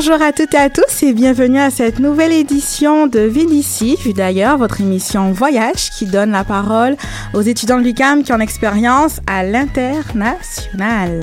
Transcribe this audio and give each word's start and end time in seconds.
Bonjour 0.00 0.22
à 0.22 0.32
toutes 0.32 0.54
et 0.54 0.58
à 0.58 0.70
tous 0.70 1.02
et 1.02 1.12
bienvenue 1.12 1.58
à 1.58 1.72
cette 1.72 1.98
nouvelle 1.98 2.30
édition 2.30 3.08
de 3.08 3.18
Ville 3.18 3.52
ici, 3.52 3.96
vu 4.04 4.12
d'ailleurs 4.12 4.56
votre 4.56 4.80
émission 4.80 5.32
Voyage 5.32 5.90
qui 5.90 6.06
donne 6.06 6.30
la 6.30 6.44
parole 6.44 6.96
aux 7.34 7.40
étudiants 7.40 7.78
de 7.78 7.82
l'UQAM 7.82 8.22
qui 8.22 8.32
ont 8.32 8.38
expérience 8.38 9.18
à 9.26 9.42
l'international. 9.42 11.20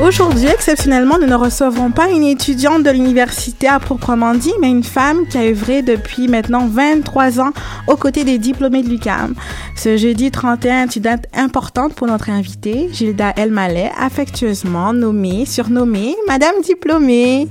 Aujourd'hui, 0.00 0.46
exceptionnellement, 0.46 1.18
nous 1.20 1.26
ne 1.26 1.34
recevrons 1.34 1.90
pas 1.90 2.08
une 2.08 2.22
étudiante 2.22 2.84
de 2.84 2.90
l'université 2.90 3.66
à 3.66 3.80
proprement 3.80 4.32
dit, 4.32 4.52
mais 4.60 4.68
une 4.68 4.84
femme 4.84 5.26
qui 5.26 5.36
a 5.36 5.42
œuvré 5.42 5.82
depuis 5.82 6.28
maintenant 6.28 6.68
23 6.68 7.40
ans 7.40 7.50
aux 7.88 7.96
côtés 7.96 8.22
des 8.22 8.38
diplômés 8.38 8.84
de 8.84 8.88
l'UQAM. 8.88 9.34
Ce 9.74 9.96
jeudi 9.96 10.30
31 10.30 10.84
est 10.84 10.96
une 10.96 11.02
date 11.02 11.26
importante 11.34 11.94
pour 11.94 12.06
notre 12.06 12.30
invitée, 12.30 12.88
Gilda 12.92 13.32
Elmaleh, 13.36 13.90
affectueusement 13.98 14.92
nommée, 14.92 15.44
surnommée 15.46 16.14
Madame 16.28 16.54
Diplômée. 16.62 17.48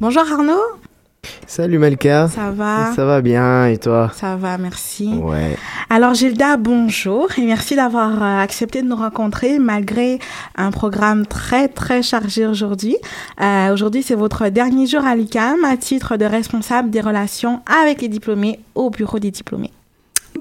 Bonjour 0.00 0.22
Arnaud. 0.22 0.62
Salut 1.46 1.76
Malka. 1.76 2.26
Ça 2.28 2.50
va? 2.50 2.94
Ça 2.94 3.04
va 3.04 3.20
bien 3.20 3.66
et 3.66 3.76
toi? 3.76 4.10
Ça 4.14 4.34
va, 4.34 4.56
merci. 4.56 5.08
Ouais. 5.08 5.58
Alors 5.90 6.14
Gilda, 6.14 6.56
bonjour 6.56 7.28
et 7.36 7.42
merci 7.42 7.76
d'avoir 7.76 8.22
euh, 8.22 8.38
accepté 8.38 8.80
de 8.80 8.88
nous 8.88 8.96
rencontrer 8.96 9.58
malgré 9.58 10.18
un 10.56 10.70
programme 10.70 11.26
très 11.26 11.68
très 11.68 12.02
chargé 12.02 12.46
aujourd'hui. 12.46 12.96
Euh, 13.42 13.74
aujourd'hui, 13.74 14.02
c'est 14.02 14.14
votre 14.14 14.48
dernier 14.48 14.86
jour 14.86 15.04
à 15.04 15.14
l'UQAM 15.14 15.66
à 15.66 15.76
titre 15.76 16.16
de 16.16 16.24
responsable 16.24 16.88
des 16.88 17.02
relations 17.02 17.60
avec 17.66 18.00
les 18.00 18.08
diplômés 18.08 18.58
au 18.74 18.88
bureau 18.88 19.18
des 19.18 19.30
diplômés. 19.30 19.70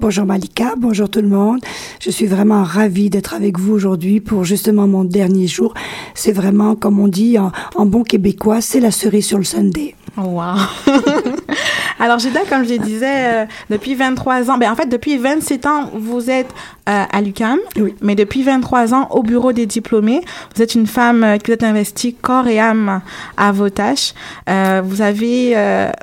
Bonjour 0.02 0.26
Malika, 0.26 0.76
bonjour 0.78 1.10
tout 1.10 1.22
le 1.22 1.28
monde. 1.28 1.60
Je 2.00 2.10
suis 2.10 2.26
vraiment 2.26 2.64
ravie 2.64 3.10
d'être 3.10 3.34
avec 3.34 3.60
vous 3.60 3.74
aujourd'hui 3.74 4.22
pour 4.22 4.46
justement 4.46 4.88
mon 4.88 5.04
dernier 5.04 5.46
jour. 5.48 5.74
C'est 6.16 6.32
vraiment, 6.32 6.76
comme 6.76 7.00
on 7.00 7.08
dit 7.10 7.38
en, 7.38 7.52
en 7.76 7.86
bon 7.86 8.04
québécois, 8.04 8.62
c'est 8.62 8.80
la 8.80 8.92
cerise 8.92 9.26
sur 9.26 9.38
le 9.38 9.44
Sunday. 9.44 9.96
Wow. 10.18 10.56
Alors 12.00 12.18
Gilda, 12.20 12.42
comme 12.50 12.64
je 12.64 12.70
le 12.72 12.78
disais, 12.80 13.42
euh, 13.44 13.46
depuis 13.70 13.94
23 13.94 14.50
ans, 14.50 14.58
ben 14.58 14.72
en 14.72 14.76
fait 14.76 14.88
depuis 14.88 15.18
27 15.18 15.66
ans, 15.66 15.90
vous 15.94 16.30
êtes 16.30 16.50
euh, 16.88 17.04
à 17.12 17.22
l'UQAM, 17.22 17.60
Oui. 17.78 17.94
mais 18.02 18.16
depuis 18.16 18.42
23 18.44 18.94
ans 18.94 19.08
au 19.12 19.22
bureau 19.22 19.52
des 19.52 19.66
diplômés. 19.66 20.22
Vous 20.56 20.62
êtes 20.62 20.76
une 20.76 20.88
femme 20.88 21.24
euh, 21.26 21.38
qui 21.38 21.48
vous 21.48 21.54
êtes 21.54 21.64
investie 21.64 22.14
corps 22.14 22.48
et 22.48 22.58
âme 22.60 23.02
à 23.36 23.52
vos 23.52 23.70
tâches. 23.70 24.14
Vous 24.48 25.02
avez, 25.02 25.56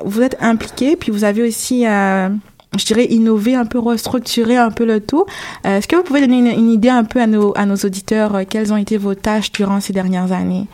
vous 0.05 0.21
êtes 0.21 0.37
impliquée, 0.39 0.95
puis 0.95 1.11
vous 1.11 1.23
avez 1.23 1.41
aussi 1.47 1.85
je 2.77 2.85
dirais 2.85 3.05
innover 3.05 3.55
un 3.55 3.65
peu 3.65 3.79
restructurer 3.79 4.57
un 4.57 4.71
peu 4.71 4.85
le 4.85 4.99
tout 4.99 5.25
Euh, 5.65 5.77
est-ce 5.77 5.87
que 5.87 5.95
vous 5.95 6.03
pouvez 6.03 6.21
donner 6.21 6.53
une, 6.53 6.69
idée 6.69 6.89
un 6.89 7.03
peu 7.03 7.19
à 7.21 7.27
nos 7.27 7.75
auditeurs 7.75 8.35
euh, 8.35 8.43
quelles 8.47 8.73
ont 8.73 8.77
été 8.77 8.97
vos 8.97 9.15
tâches 9.15 9.51
durant 9.51 9.79
ces 9.79 9.93
dernières 9.93 10.31
années? 10.31 10.67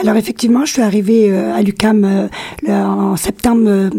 Alors 0.00 0.16
effectivement, 0.16 0.64
je 0.64 0.72
suis 0.72 0.82
arrivée 0.82 1.30
euh, 1.30 1.54
à 1.54 1.62
l'UCAM 1.62 2.04
euh, 2.04 2.28
en 2.68 3.16
septembre 3.16 3.62
euh, 3.66 3.90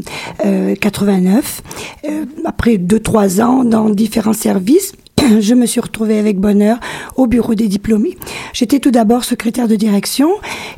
euh, 0.45 0.75
89. 0.75 1.61
Euh, 2.05 2.25
après 2.45 2.77
deux 2.77 2.99
trois 2.99 3.41
ans 3.41 3.63
dans 3.63 3.89
différents 3.89 4.33
services, 4.33 4.93
je 5.39 5.53
me 5.53 5.65
suis 5.65 5.79
retrouvée 5.81 6.17
avec 6.19 6.39
bonheur 6.39 6.79
au 7.15 7.27
bureau 7.27 7.55
des 7.55 7.67
diplômés. 7.67 8.17
J'étais 8.53 8.79
tout 8.79 8.91
d'abord 8.91 9.23
secrétaire 9.23 9.67
de 9.67 9.75
direction 9.75 10.29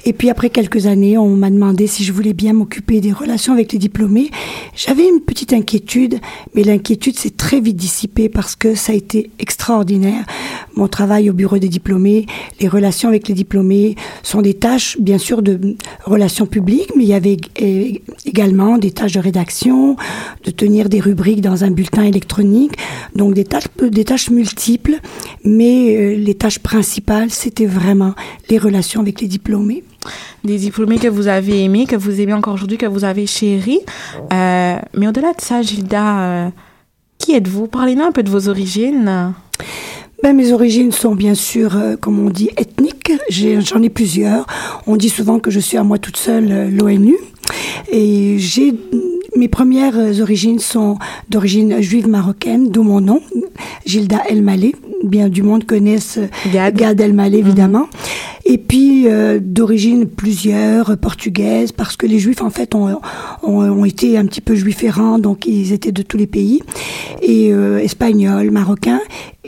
et 0.06 0.14
puis 0.14 0.30
après 0.30 0.50
quelques 0.50 0.86
années, 0.86 1.18
on 1.18 1.30
m'a 1.36 1.50
demandé 1.50 1.88
si 1.88 2.04
je 2.04 2.12
voulais 2.14 2.34
bien 2.34 2.54
m'occuper 2.54 3.02
des 3.02 3.12
relations 3.12 3.54
avec 3.54 3.72
les 3.74 3.80
diplômés. 3.80 4.30
J'avais 4.76 5.08
une 5.08 5.22
petite 5.22 5.54
inquiétude, 5.54 6.20
mais 6.54 6.64
l'inquiétude 6.64 7.18
s'est 7.18 7.30
très 7.32 7.60
vite 7.60 7.76
dissipée 7.78 8.30
parce 8.30 8.56
que 8.56 8.76
ça 8.76 8.92
a 8.94 8.96
été 8.96 9.30
extraordinaire. 9.40 10.26
Mon 10.76 10.88
travail 10.88 11.30
au 11.30 11.34
bureau 11.34 11.58
des 11.58 11.70
diplômés, 11.70 12.26
les 12.60 12.68
relations 12.68 13.10
avec 13.10 13.28
les 13.28 13.34
diplômés 13.34 13.96
sont 14.24 14.42
des 14.42 14.54
tâches, 14.54 14.98
bien 15.00 15.18
sûr, 15.18 15.42
de 15.42 15.76
relations 16.04 16.46
publiques, 16.46 16.92
mais 16.96 17.04
il 17.04 17.10
y 17.10 17.14
avait 17.14 17.38
ég- 17.58 18.02
également 18.26 18.78
des 18.78 18.92
tâches 18.92 19.14
de 19.14 19.20
rédaction, 19.20 19.96
de 20.44 20.52
tenir 20.52 20.90
des 20.90 21.00
rubriques 21.00 21.42
dans 21.42 21.64
un 21.64 21.72
bulletin 21.72 22.04
électronique, 22.04 22.74
donc 23.16 23.34
des 23.34 23.46
tâches 23.46 24.30
multiples, 24.36 25.00
mais 25.44 25.96
euh, 25.96 26.16
les 26.16 26.36
tâches 26.36 26.60
principales, 26.60 27.32
c'était 27.32 27.66
vraiment 27.66 28.14
les 28.50 28.58
relations 28.58 29.02
avec 29.02 29.22
les 29.22 29.28
diplômés. 29.28 29.84
des 30.44 30.58
diplômés 30.58 31.00
que 31.00 31.08
vous 31.08 31.28
avez 31.28 31.64
aimés, 31.64 31.86
que 31.86 31.96
vous 31.96 32.22
aimez 32.22 32.34
encore 32.34 32.54
aujourd'hui, 32.54 32.78
que 32.78 32.86
vous 32.86 33.04
avez 33.04 33.26
chéris. 33.26 33.80
Euh, 34.32 34.78
mais 34.94 35.08
au-delà 35.08 35.34
de 35.34 35.42
ça, 35.42 35.62
Gilda, 35.62 36.20
euh, 36.20 36.50
qui 37.18 37.34
êtes-vous? 37.34 37.68
Parlez-nous 37.68 38.04
un 38.04 38.12
peu 38.12 38.22
de 38.22 38.30
vos 38.30 38.48
origines. 38.50 39.34
Ben, 40.26 40.36
mes 40.36 40.54
origines 40.54 40.92
sont 40.92 41.14
bien 41.14 41.36
sûr, 41.36 41.78
euh, 41.78 41.98
comme 41.98 42.18
on 42.18 42.32
dit, 42.32 42.50
ethniques. 42.58 43.12
J'en 43.30 43.84
ai, 43.84 43.90
plusieurs. 43.90 44.48
On 44.88 44.98
dit 44.98 45.10
souvent 45.10 45.38
que 45.38 45.52
je 45.52 45.60
suis 45.60 45.78
à 45.78 45.84
moi 45.84 46.00
toute 46.00 46.18
seule 46.18 46.52
euh, 46.52 46.68
l'ONU. 46.68 47.16
Et 47.92 48.40
j'ai 48.40 48.74
mes 49.36 49.48
premières 49.48 49.96
origines 50.22 50.60
sont 50.60 50.98
d'origine 51.30 51.82
juive 51.82 52.08
marocaine, 52.08 52.70
d'où 52.70 52.84
mon 52.84 53.02
nom, 53.02 53.22
Gilda 53.86 54.24
Elmaleh. 54.30 54.74
Bien 55.04 55.30
du 55.30 55.44
monde 55.44 55.66
connaissent 55.66 56.18
euh, 56.18 56.28
Gad. 56.52 56.76
Gad 56.76 57.00
Elmaleh, 57.00 57.38
évidemment. 57.38 57.88
Et 58.46 58.58
puis 58.58 59.08
euh, 59.08 59.40
d'origine 59.42 60.06
plusieurs 60.06 60.98
portugaises, 60.98 61.72
parce 61.72 61.98
que 61.98 62.06
les 62.06 62.20
juifs 62.20 62.42
en 62.42 62.50
fait 62.50 62.76
ont, 62.76 63.00
ont, 63.44 63.60
ont 63.60 63.86
été 63.86 64.18
un 64.18 64.26
petit 64.26 64.42
peu 64.42 64.56
juifs 64.56 64.84
errants, 64.84 65.20
donc 65.20 65.48
ils 65.48 65.74
étaient 65.74 65.92
de 65.92 66.04
tous 66.04 66.18
les 66.18 66.28
pays, 66.28 66.62
et 67.22 67.52
euh, 67.52 67.80
espagnols, 67.80 68.52
marocains, 68.52 69.02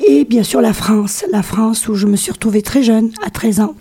et 0.06 0.26
bien 0.26 0.44
sûr 0.44 0.62
la 0.62 0.74
France, 0.74 1.24
la 1.32 1.44
France 1.44 1.88
où 1.88 1.96
je 1.96 2.08
me 2.08 2.16
suis 2.16 2.32
retrouvée 2.32 2.62
très 2.62 2.84
jeune, 2.84 3.12
à 3.26 3.30
13 3.30 3.60
ans. 3.62 3.76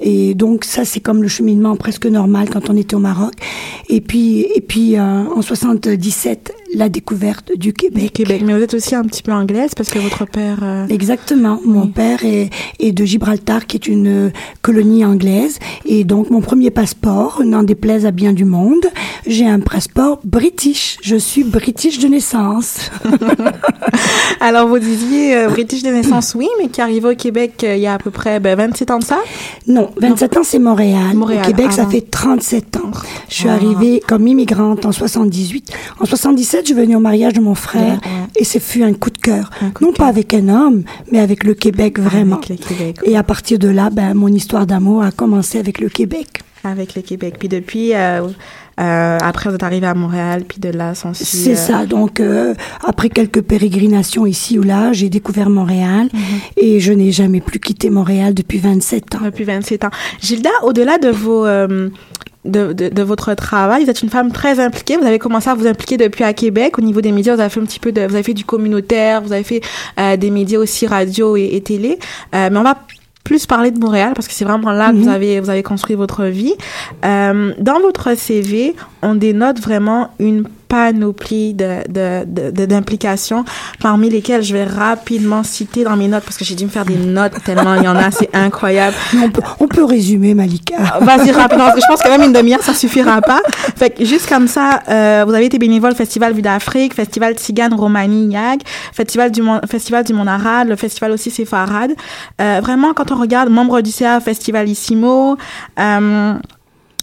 Et 0.00 0.34
donc 0.34 0.64
ça 0.64 0.84
c'est 0.84 1.00
comme 1.00 1.22
le 1.22 1.28
cheminement 1.28 1.74
presque 1.76 2.06
normal 2.06 2.48
quand 2.50 2.70
on 2.70 2.76
était 2.76 2.94
au 2.94 3.00
Maroc. 3.00 3.32
Et 3.88 4.00
puis 4.00 4.46
et 4.54 4.60
puis 4.60 4.96
euh, 4.96 5.00
en 5.34 5.42
77 5.42 6.52
la 6.74 6.88
découverte 6.90 7.50
du 7.56 7.72
Québec. 7.72 8.04
Du 8.04 8.10
Québec. 8.10 8.42
Mais 8.44 8.52
vous 8.54 8.62
êtes 8.62 8.74
aussi 8.74 8.94
un 8.94 9.02
petit 9.04 9.22
peu 9.22 9.32
anglaise 9.32 9.70
parce 9.74 9.88
que 9.88 9.98
votre 9.98 10.26
père. 10.26 10.58
euh, 10.62 10.86
Exactement. 10.88 11.60
Mon 11.64 11.86
père 11.86 12.24
est, 12.24 12.50
est 12.78 12.92
de 12.92 13.04
Gibraltar, 13.06 13.66
qui 13.66 13.78
est 13.78 13.86
une 13.88 14.26
euh, 14.26 14.30
colonie 14.60 15.02
anglaise. 15.02 15.58
Et 15.86 16.04
donc, 16.04 16.28
mon 16.28 16.42
premier 16.42 16.70
passeport, 16.70 17.40
n'en 17.42 17.62
déplaise 17.62 18.04
à 18.04 18.10
bien 18.10 18.34
du 18.34 18.44
monde, 18.44 18.84
j'ai 19.26 19.46
un 19.48 19.60
passeport 19.60 20.20
british. 20.24 20.98
Je 21.02 21.16
suis 21.16 21.42
british 21.42 21.98
de 22.00 22.08
naissance. 22.08 22.90
Alors, 24.40 24.68
vous 24.68 24.78
disiez 24.78 25.47
euh, 25.48 25.52
British 25.52 25.82
de 25.82 25.90
naissance, 25.90 26.34
oui, 26.34 26.48
mais 26.60 26.68
qui 26.68 26.80
arrivait 26.80 27.12
au 27.12 27.16
Québec 27.16 27.64
euh, 27.64 27.76
il 27.76 27.82
y 27.82 27.86
a 27.86 27.94
à 27.94 27.98
peu 27.98 28.10
près 28.10 28.40
ben, 28.40 28.56
27 28.56 28.90
ans 28.90 28.98
de 28.98 29.04
ça? 29.04 29.18
Non, 29.66 29.90
27 30.00 30.36
ans, 30.36 30.42
c'est 30.44 30.58
Montréal. 30.58 31.14
Montréal, 31.14 31.42
Au 31.44 31.46
Québec, 31.46 31.72
ça 31.72 31.82
avant. 31.82 31.90
fait 31.90 32.00
37 32.10 32.76
ans. 32.76 32.90
Je 33.28 33.34
suis 33.34 33.48
Ah. 33.48 33.54
arrivée 33.54 34.02
comme 34.06 34.26
immigrante 34.26 34.84
en 34.86 34.92
78. 34.92 35.72
En 36.00 36.04
77, 36.04 36.38
2007, 36.38 36.60
je 36.62 36.66
suis 36.66 36.74
venue 36.74 36.96
au 36.96 37.00
mariage 37.00 37.32
de 37.34 37.40
mon 37.40 37.54
frère 37.54 37.98
et 38.36 38.44
ce 38.44 38.58
fut 38.58 38.82
un 38.82 38.92
coup 38.94 39.10
de 39.10 39.18
cœur. 39.18 39.50
De 39.60 39.84
Non 39.84 39.92
pas 39.92 40.06
avec 40.06 40.32
un 40.34 40.48
homme, 40.48 40.84
mais 41.12 41.18
avec 41.20 41.44
le 41.44 41.54
Québec 41.54 41.98
vraiment. 41.98 42.36
Avec 42.36 42.48
le 42.50 42.56
Québec. 42.56 42.96
Et 43.04 43.16
à 43.16 43.22
partir 43.22 43.58
de 43.58 43.68
là, 43.68 43.90
ben, 43.90 44.14
mon 44.14 44.28
histoire 44.28 44.66
d'amour 44.66 45.02
a 45.02 45.10
commencé 45.10 45.58
avec 45.58 45.80
le 45.80 45.88
Québec. 45.88 46.42
Avec 46.70 46.94
le 46.94 47.02
Québec. 47.02 47.36
Puis 47.38 47.48
depuis, 47.48 47.94
euh, 47.94 48.22
euh, 48.80 49.18
après, 49.20 49.48
vous 49.50 49.56
êtes 49.56 49.62
arrivé 49.62 49.86
à 49.86 49.94
Montréal, 49.94 50.44
puis 50.48 50.58
de 50.60 50.68
là, 50.70 50.94
suit, 50.94 51.12
C'est 51.14 51.52
euh, 51.52 51.56
ça. 51.56 51.86
Donc, 51.86 52.20
euh, 52.20 52.54
après 52.86 53.08
quelques 53.08 53.42
pérégrinations 53.42 54.24
ici 54.26 54.58
ou 54.58 54.62
là, 54.62 54.92
j'ai 54.92 55.08
découvert 55.08 55.50
Montréal 55.50 56.08
Mhm. 56.12 56.20
et 56.56 56.80
je 56.80 56.92
n'ai 56.92 57.10
jamais 57.12 57.40
plus 57.40 57.58
quitté 57.60 57.90
Montréal 57.90 58.34
depuis 58.34 58.58
27 58.58 59.14
ans. 59.16 59.20
Depuis 59.24 59.44
27 59.44 59.84
ans. 59.84 59.90
Gilda, 60.20 60.50
au-delà 60.62 60.98
de 60.98 61.08
vos... 61.08 61.44
de, 62.44 62.72
de, 62.72 62.88
de 62.88 63.02
votre 63.02 63.34
travail, 63.34 63.84
vous 63.84 63.90
êtes 63.90 64.00
une 64.02 64.08
femme 64.08 64.32
très 64.32 64.58
impliquée. 64.60 64.96
Vous 64.96 65.04
avez 65.04 65.18
commencé 65.18 65.50
à 65.50 65.54
vous 65.54 65.66
impliquer 65.66 65.96
depuis 65.96 66.24
à 66.24 66.32
Québec. 66.32 66.78
Au 66.78 66.82
niveau 66.82 67.00
des 67.00 67.12
médias, 67.12 67.34
vous 67.34 67.40
avez 67.40 67.50
fait 67.50 67.60
un 67.60 67.64
petit 67.64 67.80
peu 67.80 67.92
de, 67.92 68.00
vous 68.06 68.14
avez 68.14 68.22
fait 68.22 68.32
du 68.32 68.44
communautaire, 68.44 69.20
vous 69.20 69.32
avez 69.32 69.42
fait 69.42 69.60
euh, 69.98 70.16
des 70.16 70.30
médias 70.30 70.58
aussi 70.58 70.86
radio 70.86 71.36
et, 71.36 71.50
et 71.52 71.60
télé. 71.60 71.98
Euh, 72.34 72.48
mais 72.50 72.56
on 72.56 72.62
va 72.62 72.78
plus 73.24 73.46
parler 73.46 73.70
de 73.70 73.78
Montréal 73.78 74.12
parce 74.14 74.26
que 74.26 74.32
c'est 74.34 74.44
vraiment 74.44 74.72
là 74.72 74.90
que 74.90 74.96
vous 74.96 75.02
Mhm. 75.04 75.08
avez 75.08 75.40
vous 75.40 75.50
avez 75.50 75.62
construit 75.62 75.96
votre 75.96 76.24
vie. 76.24 76.54
Euh, 77.04 77.52
dans 77.58 77.78
votre 77.80 78.16
CV, 78.16 78.74
on 79.02 79.14
dénote 79.14 79.60
vraiment 79.60 80.10
une 80.18 80.44
panoplie 80.68 81.54
de 81.54 81.78
de- 81.88 82.24
de- 82.26 82.50
de- 82.50 82.66
d'implications 82.66 83.44
parmi 83.80 84.10
lesquelles 84.10 84.42
je 84.42 84.52
vais 84.52 84.64
rapidement 84.64 85.42
citer 85.42 85.84
dans 85.84 85.96
mes 85.96 86.08
notes 86.08 86.24
parce 86.24 86.36
que 86.36 86.44
j'ai 86.44 86.54
dû 86.54 86.64
me 86.64 86.70
faire 86.70 86.84
des 86.84 86.96
notes 86.96 87.32
tellement 87.44 87.74
il 87.74 87.84
y 87.84 87.88
en 87.88 87.96
a, 87.96 88.10
c'est 88.10 88.28
incroyable. 88.34 88.94
On 89.22 89.30
peut, 89.30 89.42
on 89.60 89.66
peut 89.68 89.84
résumer, 89.84 90.34
Malika. 90.34 90.76
Vas-y 91.00 91.30
rapidement 91.30 91.64
parce 91.66 91.76
que 91.76 91.80
je 91.82 91.86
pense 91.88 92.02
que 92.02 92.08
même 92.08 92.22
une 92.22 92.32
demi-heure 92.32 92.62
ça 92.62 92.74
suffira 92.74 93.20
pas. 93.22 93.40
Fait 93.76 93.90
que 93.90 94.04
juste 94.04 94.28
comme 94.28 94.46
ça, 94.48 94.82
euh, 94.88 95.24
vous 95.26 95.34
avez 95.34 95.46
été 95.46 95.58
bénévole 95.58 95.94
Festival 95.94 96.32
Vue 96.34 96.42
d'Afrique, 96.42 96.94
Festival 96.94 97.34
Tzigane 97.34 97.74
Romani 97.74 98.26
Yag, 98.32 98.60
Festival 98.92 99.30
du 99.30 99.42
Mon- 99.42 99.60
Festival 99.68 100.04
du 100.04 100.12
Monarad, 100.12 100.68
le 100.68 100.76
festival 100.76 101.12
aussi 101.12 101.30
Séfarade. 101.30 101.92
Euh, 102.40 102.60
vraiment 102.62 102.92
quand 102.94 103.10
on 103.12 103.16
regarde 103.20 103.48
membre 103.50 103.80
du 103.80 103.90
CA 103.90 104.20
Festivalissimo, 104.20 105.36
euh, 105.78 106.34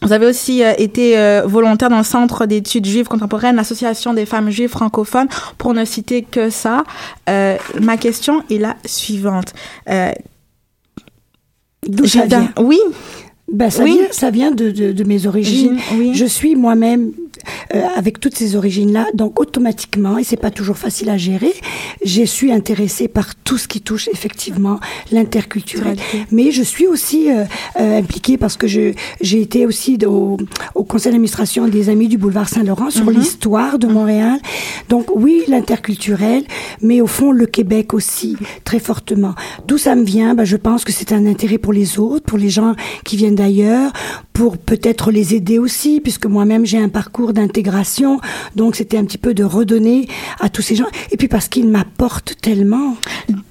vous 0.01 0.11
avez 0.11 0.25
aussi 0.25 0.63
euh, 0.63 0.73
été 0.77 1.17
euh, 1.17 1.43
volontaire 1.45 1.89
dans 1.89 1.97
le 1.97 2.03
Centre 2.03 2.45
d'études 2.45 2.85
juives 2.85 3.07
contemporaines, 3.07 3.55
l'Association 3.55 4.13
des 4.13 4.25
femmes 4.25 4.49
juives 4.49 4.69
francophones, 4.69 5.27
pour 5.57 5.73
ne 5.73 5.85
citer 5.85 6.21
que 6.21 6.49
ça. 6.49 6.83
Euh, 7.29 7.57
ma 7.81 7.97
question 7.97 8.43
est 8.51 8.57
la 8.57 8.75
suivante. 8.85 9.53
Euh, 9.89 10.11
D'où 11.87 12.07
ça 12.07 12.25
vient? 12.25 12.49
Oui, 12.59 12.79
ben, 13.51 13.69
ça, 13.69 13.83
Oui. 13.83 13.93
vient 13.93 14.07
ça 14.11 14.31
vient 14.31 14.51
de, 14.51 14.71
de, 14.71 14.91
de 14.91 15.03
mes 15.03 15.27
origines. 15.27 15.77
Oui. 15.97 16.11
Je 16.15 16.25
suis 16.25 16.55
moi-même 16.55 17.11
euh, 17.75 17.81
avec 17.95 18.19
toutes 18.19 18.35
ces 18.35 18.55
origines-là, 18.55 19.07
donc 19.13 19.39
automatiquement, 19.39 20.17
et 20.17 20.23
c'est 20.23 20.35
pas 20.39 20.49
toujours 20.51 20.77
facile 20.77 21.09
à 21.09 21.17
gérer, 21.17 21.51
je 22.03 22.23
suis 22.23 22.51
intéressée 22.51 23.07
par 23.07 23.35
tout 23.35 23.57
ce 23.57 23.67
qui 23.67 23.81
touche 23.81 24.07
effectivement 24.07 24.79
l'interculturel. 25.11 25.97
Mais 26.31 26.51
je 26.51 26.63
suis 26.63 26.87
aussi 26.87 27.29
euh, 27.31 27.43
euh, 27.79 27.99
impliquée 27.99 28.37
parce 28.37 28.57
que 28.57 28.67
je 28.67 28.93
j'ai 29.21 29.41
été 29.41 29.65
aussi 29.65 29.97
au, 30.05 30.37
au 30.73 30.83
conseil 30.83 31.11
d'administration 31.11 31.67
des 31.67 31.89
Amis 31.89 32.07
du 32.07 32.17
boulevard 32.17 32.49
Saint-Laurent 32.49 32.89
sur 32.89 33.05
Mhm. 33.05 33.13
l'histoire 33.17 33.77
de 33.79 33.87
Montréal. 33.87 34.39
Donc 34.89 35.07
oui, 35.15 35.43
l'interculturel, 35.47 36.43
mais 36.81 37.01
au 37.01 37.07
fond 37.07 37.31
le 37.31 37.45
Québec 37.45 37.93
aussi 37.93 38.35
très 38.63 38.79
fortement. 38.79 39.35
D'où 39.67 39.77
ça 39.77 39.95
me 39.95 40.03
vient? 40.03 40.33
Ben, 40.35 40.45
Je 40.45 40.57
pense 40.57 40.83
que 40.83 40.91
c'est 40.91 41.11
un 41.11 41.25
intérêt 41.25 41.57
pour 41.57 41.73
les 41.73 41.99
autres, 41.99 42.25
pour 42.25 42.37
les 42.37 42.49
gens 42.49 42.73
qui 43.03 43.17
viennent 43.17 43.34
d'ailleurs, 43.35 43.91
pour 44.35 44.57
peut-être 44.57 45.11
les 45.11 45.33
aider 45.33 45.59
aussi, 45.59 46.01
puisque 46.01 46.25
moi-même 46.25 46.65
j'ai 46.65 46.77
un 46.77 46.89
parcours 46.89 47.31
d'intégration. 47.31 48.19
Donc 48.55 48.75
c'était 48.75 48.97
un 48.97 49.05
petit 49.05 49.17
peu 49.17 49.33
de 49.33 49.43
redonner 49.43 50.07
à 50.41 50.49
tous 50.49 50.61
ces 50.61 50.75
gens. 50.75 50.87
Et 51.11 51.17
puis 51.17 51.29
parce 51.29 51.47
qu'ils 51.47 51.69
m'apportent 51.69 52.35
tellement. 52.41 52.95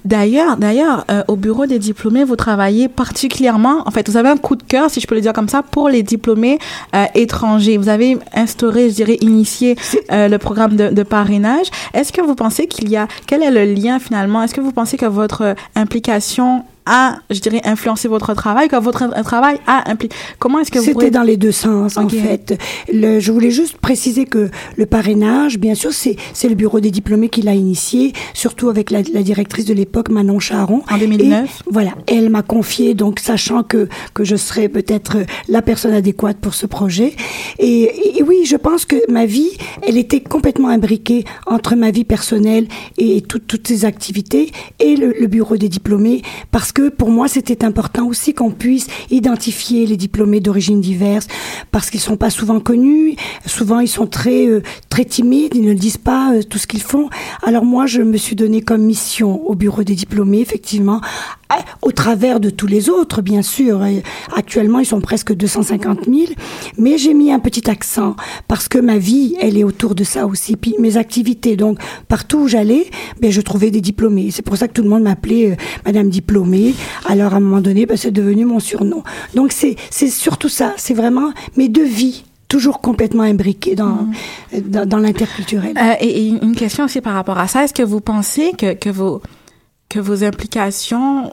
D'ailleurs, 0.05 0.57
d'ailleurs, 0.57 1.05
euh, 1.09 1.23
au 1.27 1.35
bureau 1.35 1.65
des 1.65 1.79
diplômés, 1.79 2.23
vous 2.23 2.35
travaillez 2.35 2.87
particulièrement, 2.87 3.87
en 3.87 3.91
fait, 3.91 4.07
vous 4.07 4.17
avez 4.17 4.29
un 4.29 4.37
coup 4.37 4.55
de 4.55 4.61
cœur, 4.61 4.91
si 4.91 4.99
je 4.99 5.07
peux 5.07 5.15
le 5.15 5.21
dire 5.21 5.33
comme 5.33 5.49
ça, 5.49 5.63
pour 5.63 5.89
les 5.89 6.03
diplômés 6.03 6.59
euh, 6.95 7.05
étrangers. 7.15 7.77
Vous 7.77 7.89
avez 7.89 8.19
instauré, 8.35 8.89
je 8.91 8.95
dirais, 8.95 9.17
initié 9.21 9.75
euh, 10.11 10.27
le 10.27 10.37
programme 10.37 10.75
de, 10.75 11.03
parrainage. 11.03 11.67
Est-ce 11.93 12.13
que 12.13 12.21
vous 12.21 12.35
pensez 12.35 12.67
qu'il 12.67 12.89
y 12.89 12.97
a, 12.97 13.07
quel 13.25 13.41
est 13.41 13.51
le 13.51 13.65
lien 13.73 13.99
finalement? 13.99 14.43
Est-ce 14.43 14.53
que 14.53 14.61
vous 14.61 14.71
pensez 14.71 14.97
que 14.97 15.05
votre 15.05 15.55
implication 15.75 16.63
a, 16.85 17.17
je 17.29 17.39
dirais, 17.39 17.61
influencé 17.63 18.07
votre 18.07 18.33
travail, 18.33 18.67
que 18.67 18.75
votre 18.75 19.09
travail 19.23 19.59
a 19.67 19.89
impliqué 19.89 20.15
Comment 20.39 20.59
est-ce 20.59 20.71
que 20.71 20.79
vous 20.79 20.85
C'était 20.85 21.11
dans 21.11 21.23
les 21.23 21.37
deux 21.37 21.51
sens, 21.51 21.97
en 21.97 22.07
fait. 22.09 22.59
Le, 22.91 23.19
je 23.19 23.31
voulais 23.31 23.51
juste 23.51 23.77
préciser 23.77 24.25
que 24.25 24.49
le 24.77 24.85
parrainage, 24.85 25.57
bien 25.57 25.75
sûr, 25.75 25.93
c'est 25.93 26.15
c'est 26.33 26.49
le 26.49 26.55
bureau 26.55 26.79
des 26.79 26.91
diplômés 26.91 27.29
qui 27.29 27.41
l'a 27.41 27.53
initié, 27.53 28.13
surtout 28.33 28.69
avec 28.69 28.91
la, 28.91 29.01
la 29.13 29.23
directrice 29.23 29.65
de 29.65 29.73
l'époque, 29.73 30.09
Manon 30.09 30.39
Charon. 30.39 30.83
En 30.89 30.97
2009. 30.97 31.43
Et 31.45 31.63
voilà, 31.71 31.91
elle 32.07 32.29
m'a 32.29 32.41
confié, 32.41 32.93
donc 32.93 33.19
sachant 33.19 33.63
que, 33.63 33.87
que 34.13 34.23
je 34.23 34.35
serais 34.35 34.69
peut-être 34.69 35.17
la 35.47 35.61
personne 35.61 35.93
adéquate 35.93 36.37
pour 36.37 36.53
ce 36.53 36.65
projet. 36.65 37.15
Et, 37.59 38.19
et 38.19 38.23
oui, 38.23 38.45
je 38.45 38.55
pense 38.55 38.85
que 38.85 38.97
ma 39.11 39.25
vie, 39.25 39.51
elle 39.87 39.97
était 39.97 40.21
complètement 40.21 40.69
imbriquée 40.69 41.23
entre 41.45 41.75
ma 41.75 41.91
vie 41.91 42.03
personnelle 42.05 42.67
et 42.97 43.21
toutes 43.21 43.47
toutes 43.47 43.67
ces 43.67 43.85
activités 43.85 44.51
et 44.79 44.95
le, 44.95 45.13
le 45.19 45.27
bureau 45.27 45.57
des 45.57 45.69
diplômés, 45.69 46.21
parce 46.51 46.71
que 46.75 46.89
pour 46.89 47.09
moi, 47.09 47.27
c'était 47.29 47.63
important 47.63 48.05
aussi 48.05 48.33
qu'on 48.33 48.51
puisse 48.51 48.87
identifier 49.09 49.87
les 49.87 49.95
diplômés 49.95 50.41
d'origine 50.41 50.81
diverse, 50.81 51.25
parce 51.71 51.89
qu'ils 51.89 52.01
sont 52.01 52.17
pas 52.17 52.29
souvent 52.29 52.59
connus, 52.59 53.15
souvent 53.45 53.79
ils 53.79 53.87
sont 53.87 54.07
très 54.07 54.45
euh, 54.45 54.61
très 54.89 55.05
timides, 55.05 55.55
ils 55.55 55.63
ne 55.63 55.73
disent 55.73 55.97
pas 55.97 56.33
euh, 56.33 56.43
tout 56.43 56.57
ce 56.57 56.67
qu'ils 56.67 56.81
font. 56.83 57.09
Alors 57.43 57.63
moi, 57.63 57.85
je 57.85 58.01
me 58.01 58.17
suis 58.17 58.35
donné 58.35 58.61
comme 58.61 58.81
mission 58.81 59.41
au 59.47 59.55
bureau 59.55 59.83
des 59.83 59.95
diplômés, 59.95 60.41
effectivement, 60.41 60.99
au 61.81 61.91
travers 61.91 62.39
de 62.39 62.49
tous 62.49 62.67
les 62.67 62.89
autres, 62.89 63.21
bien 63.21 63.41
sûr. 63.41 63.81
Actuellement, 64.35 64.79
ils 64.79 64.85
sont 64.85 65.01
presque 65.01 65.33
250 65.33 66.05
000, 66.05 66.17
mais 66.77 66.97
j'ai 66.97 67.13
mis 67.13 67.31
un 67.31 67.39
petit 67.39 67.69
accent 67.69 68.15
parce 68.47 68.67
que 68.67 68.77
ma 68.77 68.97
vie, 68.97 69.35
elle 69.39 69.57
est 69.57 69.63
autour 69.63 69.95
de 69.95 70.03
ça 70.03 70.25
aussi. 70.25 70.55
Puis 70.55 70.75
mes 70.79 70.97
activités, 70.97 71.55
donc 71.55 71.79
partout 72.07 72.39
où 72.39 72.47
j'allais, 72.47 72.89
ben 73.21 73.31
je 73.31 73.41
trouvais 73.41 73.71
des 73.71 73.81
diplômés. 73.81 74.31
C'est 74.31 74.41
pour 74.41 74.57
ça 74.57 74.67
que 74.67 74.73
tout 74.73 74.83
le 74.83 74.89
monde 74.89 75.03
m'appelait 75.03 75.51
euh, 75.51 75.55
Madame 75.85 76.09
diplômée. 76.09 76.73
Alors 77.05 77.33
à 77.33 77.37
un 77.37 77.39
moment 77.41 77.61
donné, 77.61 77.85
ben, 77.85 77.97
c'est 77.97 78.11
devenu 78.11 78.45
mon 78.45 78.59
surnom. 78.59 79.03
Donc 79.35 79.51
c'est 79.51 79.75
c'est 79.89 80.09
surtout 80.09 80.49
ça. 80.49 80.73
C'est 80.77 80.93
vraiment 80.93 81.31
mes 81.57 81.69
deux 81.69 81.85
vies 81.85 82.23
toujours 82.47 82.79
complètement 82.79 83.23
imbriquées 83.23 83.75
dans 83.75 84.07
dans, 84.57 84.87
dans 84.87 84.97
l'interculturel. 84.97 85.73
Euh, 85.77 85.93
et, 85.99 86.27
et 86.27 86.27
une 86.27 86.55
question 86.55 86.85
aussi 86.85 87.01
par 87.01 87.13
rapport 87.13 87.37
à 87.37 87.47
ça, 87.47 87.63
est-ce 87.63 87.73
que 87.73 87.83
vous 87.83 88.01
pensez 88.01 88.51
que, 88.57 88.73
que, 88.73 88.89
vos, 88.89 89.21
que 89.89 89.99
vos 89.99 90.23
implications, 90.23 91.31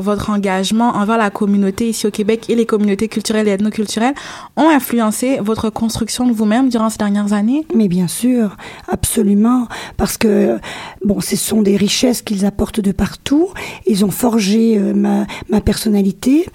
votre 0.00 0.30
engagement 0.30 0.90
envers 0.90 1.18
la 1.18 1.30
communauté 1.30 1.88
ici 1.88 2.06
au 2.06 2.10
Québec 2.10 2.48
et 2.48 2.54
les 2.54 2.66
communautés 2.66 3.08
culturelles 3.08 3.48
et 3.48 3.50
ethnoculturelles 3.50 4.14
ont 4.56 4.68
influencé 4.68 5.38
votre 5.40 5.70
construction 5.70 6.26
de 6.26 6.32
vous-même 6.32 6.68
durant 6.68 6.88
ces 6.88 6.98
dernières 6.98 7.32
années? 7.32 7.66
Mais 7.74 7.88
bien 7.88 8.06
sûr, 8.06 8.56
absolument, 8.86 9.66
parce 9.96 10.16
que 10.16 10.58
bon, 11.04 11.20
ce 11.20 11.36
sont 11.36 11.62
des 11.62 11.76
richesses 11.76 12.22
qu'ils 12.22 12.46
apportent 12.46 12.80
de 12.80 12.92
partout. 12.92 13.48
Ils 13.86 14.04
ont 14.04 14.10
forgé 14.10 14.78
euh, 14.78 14.94
ma, 14.94 15.26
ma 15.48 15.60
personnalité. 15.60 16.46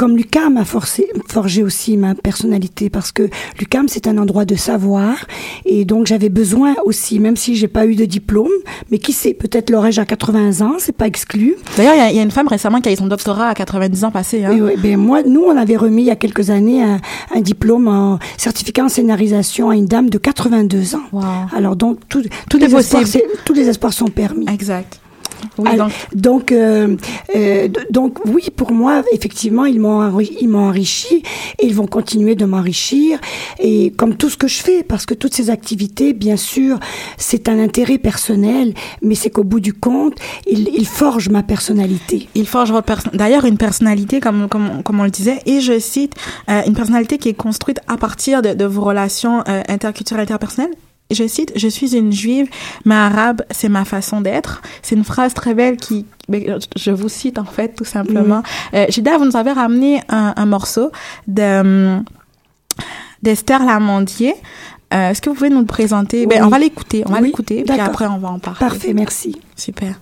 Comme 0.00 0.16
l'UCAM 0.16 0.56
a 0.56 0.64
forcé, 0.64 1.08
forgé 1.28 1.62
aussi 1.62 1.98
ma 1.98 2.14
personnalité 2.14 2.88
parce 2.88 3.12
que 3.12 3.28
l'UCAM 3.58 3.86
c'est 3.86 4.06
un 4.06 4.16
endroit 4.16 4.46
de 4.46 4.54
savoir 4.54 5.26
et 5.66 5.84
donc 5.84 6.06
j'avais 6.06 6.30
besoin 6.30 6.74
aussi, 6.86 7.18
même 7.18 7.36
si 7.36 7.54
j'ai 7.54 7.68
pas 7.68 7.84
eu 7.84 7.96
de 7.96 8.06
diplôme, 8.06 8.48
mais 8.90 8.96
qui 8.96 9.12
sait, 9.12 9.34
peut-être 9.34 9.68
l'aurais-je 9.68 10.00
à 10.00 10.06
80 10.06 10.62
ans, 10.62 10.76
c'est 10.78 10.96
pas 10.96 11.06
exclu. 11.06 11.54
D'ailleurs, 11.76 11.92
il 11.96 11.98
y 11.98 12.00
a- 12.00 12.10
il 12.12 12.16
y, 12.16 12.18
a 12.18 12.22
une 12.22 12.30
femme 12.30 12.48
récemment 12.48 12.80
qui 12.80 12.88
a 12.88 12.92
eu 12.92 12.96
son 12.96 13.08
doctorat 13.08 13.48
à 13.48 13.54
90 13.54 14.04
ans 14.04 14.10
passés. 14.10 14.42
Hein? 14.42 14.58
Ouais, 14.58 14.76
ben 14.78 14.96
moi, 14.96 15.22
nous, 15.22 15.42
on 15.42 15.54
avait 15.54 15.76
remis 15.76 16.00
il 16.04 16.06
y 16.06 16.10
a 16.10 16.16
quelques 16.16 16.48
années 16.48 16.82
un, 16.82 16.98
un 17.34 17.40
diplôme 17.42 17.86
en 17.86 18.18
certificat 18.38 18.84
en 18.84 18.88
scénarisation 18.88 19.68
à 19.68 19.76
une 19.76 19.84
dame 19.84 20.08
de 20.08 20.16
82 20.16 20.94
ans. 20.94 21.02
Wow. 21.12 21.22
Alors 21.54 21.76
donc 21.76 21.98
tout, 22.08 22.22
tous 22.22 22.28
Tout 22.48 22.56
les 22.56 22.74
espoirs, 22.74 23.02
tous 23.44 23.52
les 23.52 23.68
espoirs 23.68 23.92
sont 23.92 24.06
permis. 24.08 24.46
Exact. 24.50 24.98
Oui, 25.58 25.76
donc, 25.76 25.92
donc, 26.14 26.52
euh, 26.52 26.96
euh, 27.36 27.68
donc 27.90 28.18
oui, 28.26 28.44
pour 28.54 28.72
moi, 28.72 29.02
effectivement, 29.12 29.64
ils 29.64 29.80
m'ont 29.80 30.00
enri- 30.00 30.36
ils 30.40 30.48
m'ont 30.48 30.68
enrichi 30.68 31.22
et 31.58 31.66
ils 31.66 31.74
vont 31.74 31.86
continuer 31.86 32.34
de 32.34 32.44
m'enrichir 32.44 33.18
et 33.58 33.92
comme 33.96 34.16
tout 34.16 34.30
ce 34.30 34.36
que 34.36 34.48
je 34.48 34.62
fais, 34.62 34.82
parce 34.82 35.06
que 35.06 35.14
toutes 35.14 35.34
ces 35.34 35.50
activités, 35.50 36.12
bien 36.12 36.36
sûr, 36.36 36.78
c'est 37.18 37.48
un 37.48 37.58
intérêt 37.58 37.98
personnel, 37.98 38.74
mais 39.02 39.14
c'est 39.14 39.30
qu'au 39.30 39.44
bout 39.44 39.60
du 39.60 39.72
compte, 39.72 40.14
ils, 40.50 40.68
ils 40.74 40.86
forgent 40.86 41.28
ma 41.30 41.42
personnalité. 41.42 42.28
il 42.34 42.46
forge 42.46 42.70
votre 42.72 42.86
perso- 42.86 43.10
d'ailleurs 43.12 43.44
une 43.44 43.58
personnalité, 43.58 44.20
comme, 44.20 44.48
comme, 44.48 44.82
comme 44.82 45.00
on 45.00 45.04
le 45.04 45.10
disait, 45.10 45.38
et 45.46 45.60
je 45.60 45.78
cite, 45.78 46.14
euh, 46.48 46.62
une 46.66 46.74
personnalité 46.74 47.18
qui 47.18 47.28
est 47.28 47.34
construite 47.34 47.80
à 47.88 47.96
partir 47.96 48.42
de, 48.42 48.54
de 48.54 48.64
vos 48.64 48.82
relations 48.82 49.42
interculturelles, 49.68 50.22
interpersonnelles. 50.22 50.70
Je 51.10 51.26
cite, 51.26 51.52
je 51.56 51.68
suis 51.68 51.96
une 51.96 52.12
juive, 52.12 52.48
mais 52.84 52.94
arabe, 52.94 53.42
c'est 53.50 53.68
ma 53.68 53.84
façon 53.84 54.20
d'être. 54.20 54.62
C'est 54.82 54.94
une 54.94 55.04
phrase 55.04 55.34
très 55.34 55.54
belle 55.54 55.76
qui, 55.76 56.06
je 56.76 56.90
vous 56.90 57.08
cite 57.08 57.38
en 57.38 57.44
fait, 57.44 57.74
tout 57.74 57.84
simplement. 57.84 58.42
Euh, 58.74 58.86
Gilda, 58.88 59.18
vous 59.18 59.24
nous 59.24 59.36
avez 59.36 59.52
ramené 59.52 60.02
un, 60.08 60.34
un 60.36 60.46
morceau 60.46 60.90
de, 61.26 61.60
hum, 61.60 62.04
d'Esther 63.22 63.64
Lamandier. 63.64 64.34
Euh, 64.92 65.10
Est-ce 65.10 65.20
que 65.22 65.30
vous 65.30 65.36
pouvez 65.36 65.50
nous 65.50 65.60
le 65.60 65.66
présenter? 65.66 66.26
Ben, 66.26 66.44
on 66.44 66.48
va 66.48 66.58
l'écouter, 66.58 67.04
on 67.06 67.12
va 67.12 67.20
Oui, 67.20 67.26
l'écouter, 67.26 67.62
puis 67.64 67.78
après 67.80 68.06
on 68.06 68.18
va 68.18 68.28
en 68.30 68.38
parler. 68.38 68.58
Parfait, 68.58 68.92
merci. 68.92 69.40
Super. 69.56 69.94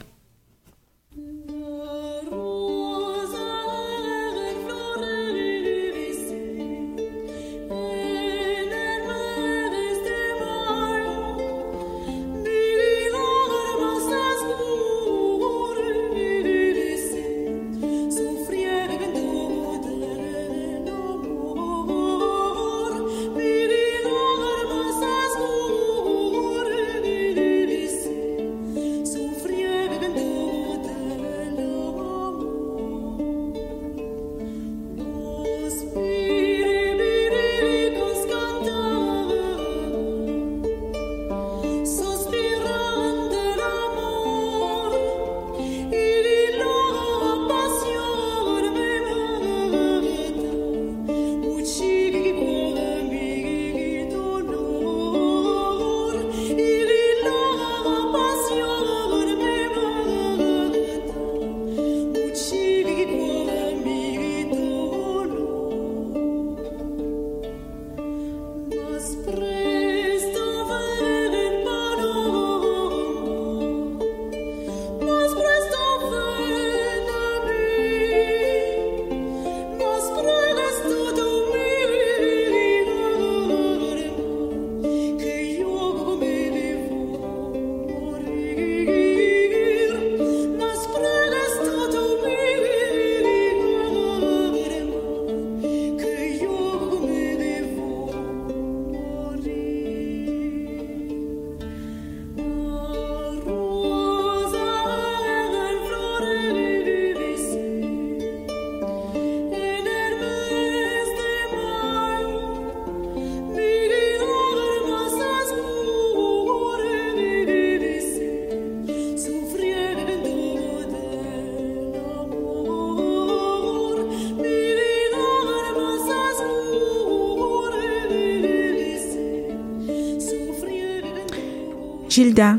Gilda, 132.19 132.57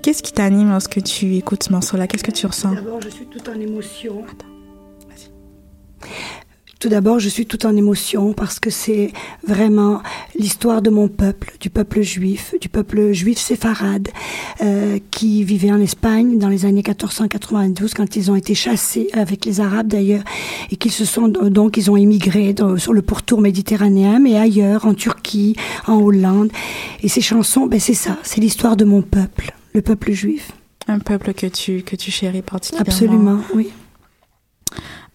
qu'est-ce 0.00 0.22
qui 0.22 0.32
t'anime 0.32 0.70
lorsque 0.70 1.02
tu 1.02 1.34
écoutes 1.34 1.64
ce 1.64 1.72
morceau-là? 1.72 2.06
Qu'est-ce 2.06 2.22
que 2.22 2.30
tu 2.30 2.46
ressens? 2.46 2.72
D'abord, 2.72 3.00
je 3.00 3.08
suis 3.08 3.26
tout 3.26 3.50
en 3.50 3.54
émotion. 3.54 4.24
Attends, 4.30 4.46
vas-y. 5.08 6.08
Tout 6.78 6.88
d'abord, 6.88 7.18
je 7.18 7.28
suis 7.28 7.46
tout 7.46 7.66
en 7.66 7.74
émotion 7.74 8.32
parce 8.32 8.60
que 8.60 8.70
c'est 8.70 9.12
vraiment 9.42 10.02
l'histoire 10.38 10.82
de 10.82 10.90
mon 10.90 11.08
peuple, 11.08 11.52
du 11.60 11.70
peuple 11.70 12.02
juif, 12.02 12.54
du 12.60 12.68
peuple 12.68 13.12
juif 13.12 13.38
séfarade, 13.38 14.08
euh, 14.62 14.98
qui 15.10 15.44
vivait 15.44 15.70
en 15.70 15.80
Espagne 15.80 16.38
dans 16.38 16.48
les 16.48 16.64
années 16.64 16.82
1492 16.86 17.94
quand 17.94 18.16
ils 18.16 18.30
ont 18.30 18.36
été 18.36 18.54
chassés 18.54 19.08
avec 19.12 19.44
les 19.44 19.60
Arabes 19.60 19.86
d'ailleurs 19.88 20.24
et 20.70 20.76
qu'ils 20.76 20.92
se 20.92 21.04
sont 21.04 21.28
donc 21.28 21.76
ils 21.76 21.90
ont 21.90 21.96
émigré 21.96 22.52
dans- 22.52 22.76
sur 22.78 22.92
le 22.92 23.02
pourtour 23.02 23.40
méditerranéen 23.40 24.18
mais 24.18 24.36
ailleurs 24.36 24.86
en 24.86 24.94
Turquie, 24.94 25.54
en 25.86 25.94
Hollande 26.00 26.50
et 27.02 27.08
ces 27.08 27.20
chansons, 27.20 27.66
ben 27.66 27.78
c'est 27.80 27.94
ça, 27.94 28.18
c'est 28.22 28.40
l'histoire 28.40 28.76
de 28.76 28.84
mon 28.84 29.02
peuple, 29.02 29.52
le 29.74 29.82
peuple 29.82 30.12
juif. 30.12 30.50
Un 30.88 30.98
peuple 30.98 31.32
que 31.32 31.46
tu, 31.46 31.82
que 31.82 31.96
tu 31.96 32.10
chéris 32.10 32.42
particulièrement. 32.42 32.90
Absolument, 32.90 33.40
oui. 33.54 33.70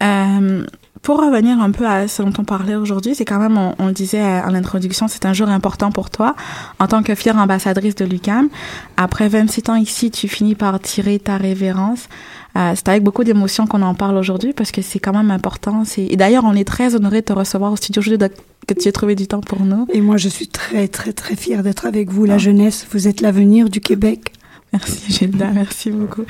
Euh, 0.01 0.65
pour 1.01 1.19
revenir 1.19 1.59
un 1.59 1.71
peu 1.71 1.87
à 1.87 2.07
ce 2.07 2.21
dont 2.21 2.33
on 2.37 2.43
parlait 2.43 2.75
aujourd'hui, 2.75 3.15
c'est 3.15 3.25
quand 3.25 3.39
même, 3.39 3.57
on, 3.57 3.75
on 3.79 3.87
le 3.87 3.93
disait 3.93 4.21
en 4.21 4.53
introduction, 4.53 5.07
c'est 5.07 5.25
un 5.25 5.33
jour 5.33 5.49
important 5.49 5.91
pour 5.91 6.09
toi 6.09 6.35
en 6.79 6.87
tant 6.87 7.03
que 7.03 7.15
fière 7.15 7.37
ambassadrice 7.37 7.95
de 7.95 8.05
l'UCAM. 8.05 8.49
Après 8.97 9.27
26 9.27 9.69
ans 9.69 9.75
ici, 9.75 10.11
tu 10.11 10.27
finis 10.27 10.55
par 10.55 10.79
tirer 10.79 11.19
ta 11.19 11.37
révérence. 11.37 12.07
Euh, 12.57 12.73
c'est 12.75 12.89
avec 12.89 13.03
beaucoup 13.03 13.23
d'émotion 13.23 13.67
qu'on 13.67 13.81
en 13.81 13.93
parle 13.93 14.17
aujourd'hui 14.17 14.53
parce 14.53 14.71
que 14.71 14.81
c'est 14.81 14.99
quand 14.99 15.13
même 15.13 15.31
important. 15.31 15.83
Et 15.97 16.15
d'ailleurs, 16.17 16.43
on 16.45 16.53
est 16.53 16.67
très 16.67 16.95
honoré 16.95 17.21
de 17.21 17.25
te 17.25 17.33
recevoir 17.33 17.71
au 17.71 17.75
studio 17.75 17.99
aujourd'hui, 17.99 18.27
que 18.67 18.73
tu 18.73 18.87
aies 18.87 18.91
trouvé 18.91 19.15
du 19.15 19.27
temps 19.27 19.41
pour 19.41 19.61
nous. 19.61 19.87
Et 19.93 20.01
moi, 20.01 20.17
je 20.17 20.29
suis 20.29 20.47
très, 20.47 20.87
très, 20.87 21.13
très 21.13 21.35
fière 21.35 21.63
d'être 21.63 21.85
avec 21.85 22.09
vous, 22.09 22.25
la 22.25 22.37
jeunesse. 22.37 22.85
Vous 22.91 23.07
êtes 23.07 23.21
l'avenir 23.21 23.69
du 23.69 23.81
Québec. 23.81 24.33
Merci 24.73 25.11
Gilda, 25.11 25.47
merci 25.51 25.91
beaucoup. 25.91 26.25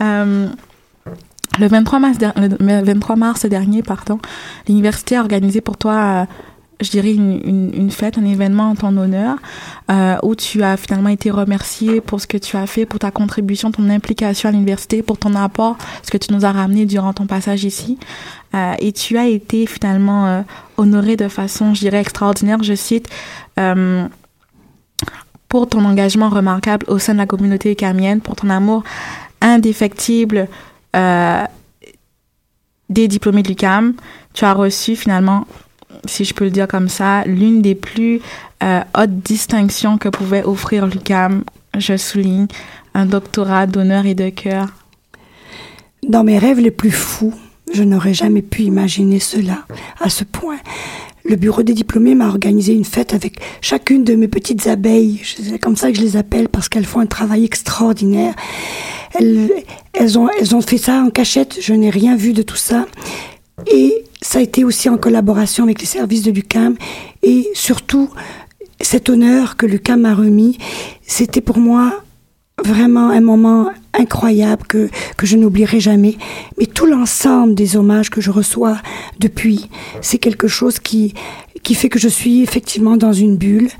Euh, 0.00 0.48
le 1.58 1.66
23 1.68 1.98
mars, 1.98 2.18
der- 2.18 2.32
le 2.36 2.82
23 2.84 3.16
mars 3.16 3.46
dernier, 3.46 3.82
pardon, 3.82 4.18
l'université 4.68 5.16
a 5.16 5.20
organisé 5.20 5.60
pour 5.60 5.76
toi, 5.76 5.94
euh, 5.94 6.24
je 6.80 6.90
dirais, 6.90 7.12
une, 7.14 7.90
fête, 7.90 8.18
un 8.18 8.24
événement 8.24 8.70
en 8.70 8.74
ton 8.74 8.96
honneur, 8.96 9.36
euh, 9.90 10.16
où 10.22 10.34
tu 10.34 10.62
as 10.62 10.76
finalement 10.76 11.08
été 11.08 11.30
remercié 11.30 12.00
pour 12.02 12.20
ce 12.20 12.26
que 12.26 12.36
tu 12.36 12.56
as 12.56 12.66
fait, 12.66 12.84
pour 12.84 12.98
ta 12.98 13.10
contribution, 13.10 13.70
ton 13.70 13.88
implication 13.88 14.48
à 14.50 14.52
l'université, 14.52 15.02
pour 15.02 15.16
ton 15.16 15.34
apport, 15.34 15.78
ce 16.02 16.10
que 16.10 16.18
tu 16.18 16.34
nous 16.34 16.44
as 16.44 16.52
ramené 16.52 16.84
durant 16.84 17.12
ton 17.14 17.26
passage 17.26 17.64
ici. 17.64 17.98
Euh, 18.54 18.74
et 18.78 18.92
tu 18.92 19.16
as 19.16 19.26
été 19.26 19.66
finalement 19.66 20.44
honoré 20.76 21.16
de 21.16 21.28
façon, 21.28 21.72
je 21.74 21.80
dirais, 21.80 22.00
extraordinaire. 22.00 22.62
Je 22.62 22.74
cite. 22.74 23.08
pour 25.48 25.68
ton 25.68 25.84
engagement 25.84 26.28
remarquable 26.28 26.84
au 26.88 26.98
sein 26.98 27.12
de 27.14 27.18
la 27.18 27.26
communauté 27.26 27.74
camienne, 27.76 28.20
pour 28.20 28.34
ton 28.36 28.50
amour 28.50 28.82
indéfectible 29.40 30.48
euh, 30.94 31.44
des 32.88 33.08
diplômés 33.08 33.42
de 33.42 33.48
l'UCAM. 33.48 33.94
Tu 34.34 34.44
as 34.44 34.52
reçu 34.52 34.96
finalement, 34.96 35.46
si 36.06 36.24
je 36.24 36.34
peux 36.34 36.44
le 36.44 36.50
dire 36.50 36.68
comme 36.68 36.88
ça, 36.88 37.24
l'une 37.24 37.62
des 37.62 37.74
plus 37.74 38.20
euh, 38.62 38.80
hautes 38.96 39.18
distinctions 39.20 39.98
que 39.98 40.08
pouvait 40.08 40.44
offrir 40.44 40.86
l'UCAM. 40.86 41.44
Je 41.76 41.96
souligne 41.96 42.46
un 42.94 43.06
doctorat 43.06 43.66
d'honneur 43.66 44.06
et 44.06 44.14
de 44.14 44.30
cœur. 44.30 44.68
Dans 46.08 46.24
mes 46.24 46.38
rêves 46.38 46.60
les 46.60 46.70
plus 46.70 46.90
fous, 46.90 47.34
je 47.74 47.82
n'aurais 47.82 48.14
jamais 48.14 48.42
pu 48.42 48.62
imaginer 48.62 49.18
cela 49.18 49.64
à 50.00 50.08
ce 50.08 50.24
point. 50.24 50.58
Le 51.24 51.34
bureau 51.34 51.64
des 51.64 51.74
diplômés 51.74 52.14
m'a 52.14 52.28
organisé 52.28 52.72
une 52.72 52.84
fête 52.84 53.12
avec 53.12 53.40
chacune 53.60 54.04
de 54.04 54.14
mes 54.14 54.28
petites 54.28 54.68
abeilles. 54.68 55.20
C'est 55.24 55.58
comme 55.58 55.76
ça 55.76 55.90
que 55.90 55.98
je 55.98 56.02
les 56.02 56.16
appelle 56.16 56.48
parce 56.48 56.68
qu'elles 56.68 56.86
font 56.86 57.00
un 57.00 57.06
travail 57.06 57.44
extraordinaire. 57.44 58.34
Elles, 59.14 60.18
ont, 60.18 60.60
fait 60.60 60.78
ça 60.78 61.00
en 61.00 61.10
cachette. 61.10 61.58
Je 61.60 61.72
n'ai 61.74 61.90
rien 61.90 62.16
vu 62.16 62.32
de 62.32 62.42
tout 62.42 62.56
ça. 62.56 62.86
Et 63.72 64.04
ça 64.20 64.38
a 64.38 64.42
été 64.42 64.64
aussi 64.64 64.88
en 64.88 64.98
collaboration 64.98 65.64
avec 65.64 65.80
les 65.80 65.86
services 65.86 66.22
de 66.22 66.30
l'UCAM. 66.30 66.76
Et 67.22 67.48
surtout, 67.54 68.10
cet 68.80 69.08
honneur 69.08 69.56
que 69.56 69.66
l'UCAM 69.66 70.02
m'a 70.02 70.14
remis, 70.14 70.58
c'était 71.02 71.40
pour 71.40 71.58
moi 71.58 72.02
vraiment 72.64 73.10
un 73.10 73.20
moment 73.20 73.70
incroyable 73.92 74.66
que, 74.66 74.88
je 75.22 75.36
n'oublierai 75.36 75.80
jamais. 75.80 76.16
Mais 76.58 76.66
tout 76.66 76.86
l'ensemble 76.86 77.54
des 77.54 77.76
hommages 77.76 78.10
que 78.10 78.20
je 78.20 78.30
reçois 78.30 78.78
depuis, 79.18 79.68
c'est 80.00 80.18
quelque 80.18 80.48
chose 80.48 80.78
qui 80.78 81.14
fait 81.74 81.88
que 81.88 81.98
je 81.98 82.08
suis 82.08 82.42
effectivement 82.42 82.96
dans 82.96 83.12
une 83.12 83.36
bulle. 83.36 83.70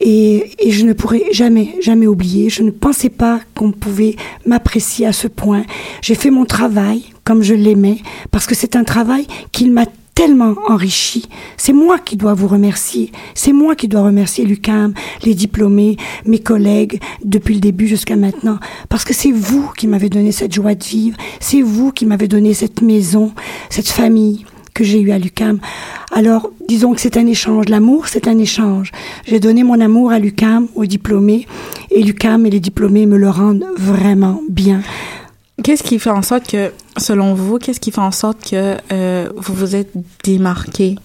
Et, 0.00 0.50
et 0.58 0.70
je 0.72 0.84
ne 0.84 0.92
pourrai 0.92 1.24
jamais, 1.32 1.74
jamais 1.80 2.06
oublier. 2.06 2.50
Je 2.50 2.62
ne 2.62 2.70
pensais 2.70 3.08
pas 3.08 3.40
qu'on 3.54 3.72
pouvait 3.72 4.16
m'apprécier 4.44 5.06
à 5.06 5.12
ce 5.12 5.28
point. 5.28 5.64
J'ai 6.02 6.14
fait 6.14 6.30
mon 6.30 6.44
travail 6.44 7.04
comme 7.24 7.42
je 7.42 7.54
l'aimais, 7.54 7.98
parce 8.30 8.46
que 8.46 8.54
c'est 8.54 8.76
un 8.76 8.84
travail 8.84 9.26
qu'il 9.50 9.72
m'a 9.72 9.86
tellement 10.16 10.54
enrichi. 10.66 11.26
C'est 11.58 11.74
moi 11.74 11.98
qui 11.98 12.16
dois 12.16 12.34
vous 12.34 12.48
remercier. 12.48 13.12
C'est 13.34 13.52
moi 13.52 13.76
qui 13.76 13.86
dois 13.86 14.02
remercier 14.02 14.44
l'UCAM, 14.44 14.94
les 15.24 15.34
diplômés, 15.34 15.98
mes 16.24 16.38
collègues, 16.38 17.00
depuis 17.22 17.54
le 17.54 17.60
début 17.60 17.86
jusqu'à 17.86 18.16
maintenant. 18.16 18.58
Parce 18.88 19.04
que 19.04 19.12
c'est 19.12 19.30
vous 19.30 19.70
qui 19.76 19.86
m'avez 19.86 20.08
donné 20.08 20.32
cette 20.32 20.54
joie 20.54 20.74
de 20.74 20.82
vivre. 20.82 21.18
C'est 21.38 21.60
vous 21.60 21.92
qui 21.92 22.06
m'avez 22.06 22.28
donné 22.28 22.54
cette 22.54 22.80
maison, 22.80 23.32
cette 23.68 23.88
famille 23.88 24.46
que 24.76 24.84
j'ai 24.84 25.00
eue 25.00 25.10
à 25.10 25.18
l'UCAM. 25.18 25.58
Alors, 26.12 26.50
disons 26.68 26.92
que 26.94 27.00
c'est 27.00 27.16
un 27.16 27.26
échange. 27.26 27.68
L'amour, 27.68 28.08
c'est 28.08 28.28
un 28.28 28.38
échange. 28.38 28.92
J'ai 29.26 29.40
donné 29.40 29.64
mon 29.64 29.80
amour 29.80 30.12
à 30.12 30.18
l'UCAM, 30.18 30.68
aux 30.74 30.86
diplômés, 30.86 31.46
et 31.90 32.02
l'UCAM 32.02 32.46
et 32.46 32.50
les 32.50 32.60
diplômés 32.60 33.06
me 33.06 33.16
le 33.16 33.30
rendent 33.30 33.64
vraiment 33.76 34.40
bien. 34.48 34.82
Qu'est-ce 35.62 35.82
qui 35.82 35.98
fait 35.98 36.10
en 36.10 36.22
sorte 36.22 36.46
que, 36.46 36.72
selon 36.98 37.34
vous, 37.34 37.58
qu'est-ce 37.58 37.80
qui 37.80 37.90
fait 37.90 38.00
en 38.00 38.10
sorte 38.12 38.50
que 38.50 38.76
euh, 38.92 39.30
vous 39.36 39.54
vous 39.54 39.74
êtes 39.74 39.92
démarqué? 40.22 40.96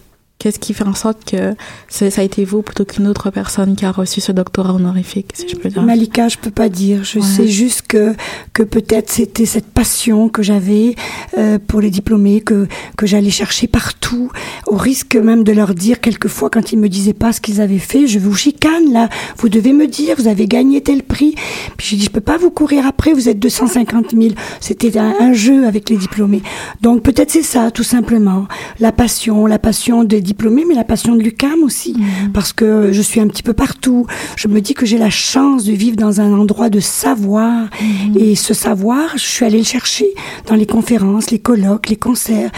Qu'est-ce 0.41 0.57
qui 0.57 0.73
fait 0.73 0.85
en 0.87 0.95
sorte 0.95 1.23
que 1.23 1.53
ça, 1.87 2.07
a 2.17 2.23
été 2.23 2.45
vous 2.45 2.63
plutôt 2.63 2.83
qu'une 2.83 3.05
autre 3.05 3.29
personne 3.29 3.75
qui 3.75 3.85
a 3.85 3.91
reçu 3.91 4.21
ce 4.21 4.31
doctorat 4.31 4.73
honorifique, 4.73 5.27
si 5.35 5.47
je 5.47 5.55
peux 5.55 5.69
dire? 5.69 5.83
Malika, 5.83 6.29
je 6.29 6.37
peux 6.39 6.49
pas 6.49 6.67
dire. 6.67 7.03
Je 7.03 7.19
Ouais. 7.19 7.25
sais 7.25 7.47
juste 7.47 7.83
que 7.83 8.15
que 8.53 8.63
peut-être 8.63 9.11
c'était 9.11 9.45
cette 9.45 9.67
passion 9.67 10.29
que 10.29 10.41
j'avais 10.41 10.95
euh, 11.37 11.59
pour 11.67 11.79
les 11.79 11.91
diplômés 11.91 12.41
que 12.41 12.67
que 12.97 13.05
j'allais 13.05 13.29
chercher 13.29 13.67
partout, 13.67 14.31
au 14.65 14.77
risque 14.77 15.15
même 15.15 15.43
de 15.43 15.51
leur 15.51 15.75
dire 15.75 15.99
quelquefois 15.99 16.49
quand 16.49 16.71
ils 16.71 16.79
me 16.79 16.89
disaient 16.89 17.13
pas 17.13 17.33
ce 17.33 17.39
qu'ils 17.39 17.61
avaient 17.61 17.77
fait, 17.77 18.07
je 18.07 18.17
vous 18.17 18.33
chicane 18.33 18.91
là. 18.91 19.09
Vous 19.37 19.47
devez 19.47 19.73
me 19.73 19.85
dire, 19.85 20.15
vous 20.17 20.27
avez 20.27 20.47
gagné 20.47 20.81
tel 20.81 21.03
prix. 21.03 21.35
Puis 21.77 21.85
j'ai 21.91 21.97
dit, 21.97 22.05
je 22.05 22.09
peux 22.09 22.19
pas 22.19 22.37
vous 22.39 22.49
courir 22.49 22.87
après. 22.87 23.13
Vous 23.13 23.29
êtes 23.29 23.37
250 23.37 24.11
000. 24.19 24.33
C'était 24.59 24.97
un, 24.97 25.13
un 25.19 25.33
jeu 25.33 25.67
avec 25.67 25.87
les 25.91 25.97
diplômés. 25.97 26.41
Donc 26.81 27.03
peut-être 27.03 27.29
c'est 27.29 27.43
ça, 27.43 27.69
tout 27.69 27.83
simplement, 27.83 28.47
la 28.79 28.91
passion, 28.91 29.45
la 29.45 29.59
passion 29.59 30.03
des 30.03 30.17
diplômés, 30.21 30.30
mais 30.67 30.75
la 30.75 30.83
passion 30.83 31.15
de 31.15 31.21
l'UCAM 31.21 31.63
aussi, 31.63 31.95
parce 32.33 32.53
que 32.53 32.91
je 32.91 33.01
suis 33.01 33.19
un 33.19 33.27
petit 33.27 33.43
peu 33.43 33.53
partout. 33.53 34.05
Je 34.35 34.47
me 34.47 34.61
dis 34.61 34.73
que 34.73 34.85
j'ai 34.85 34.97
la 34.97 35.09
chance 35.09 35.63
de 35.63 35.73
vivre 35.73 35.95
dans 35.95 36.21
un 36.21 36.33
endroit 36.33 36.69
de 36.69 36.79
savoir, 36.79 37.69
et 38.17 38.35
ce 38.35 38.53
savoir, 38.53 39.17
je 39.17 39.25
suis 39.25 39.45
allée 39.45 39.59
le 39.59 39.63
chercher 39.63 40.07
dans 40.47 40.55
les 40.55 40.65
conférences, 40.65 41.31
les 41.31 41.39
colloques, 41.39 41.89
les 41.89 41.95
concerts, 41.95 42.51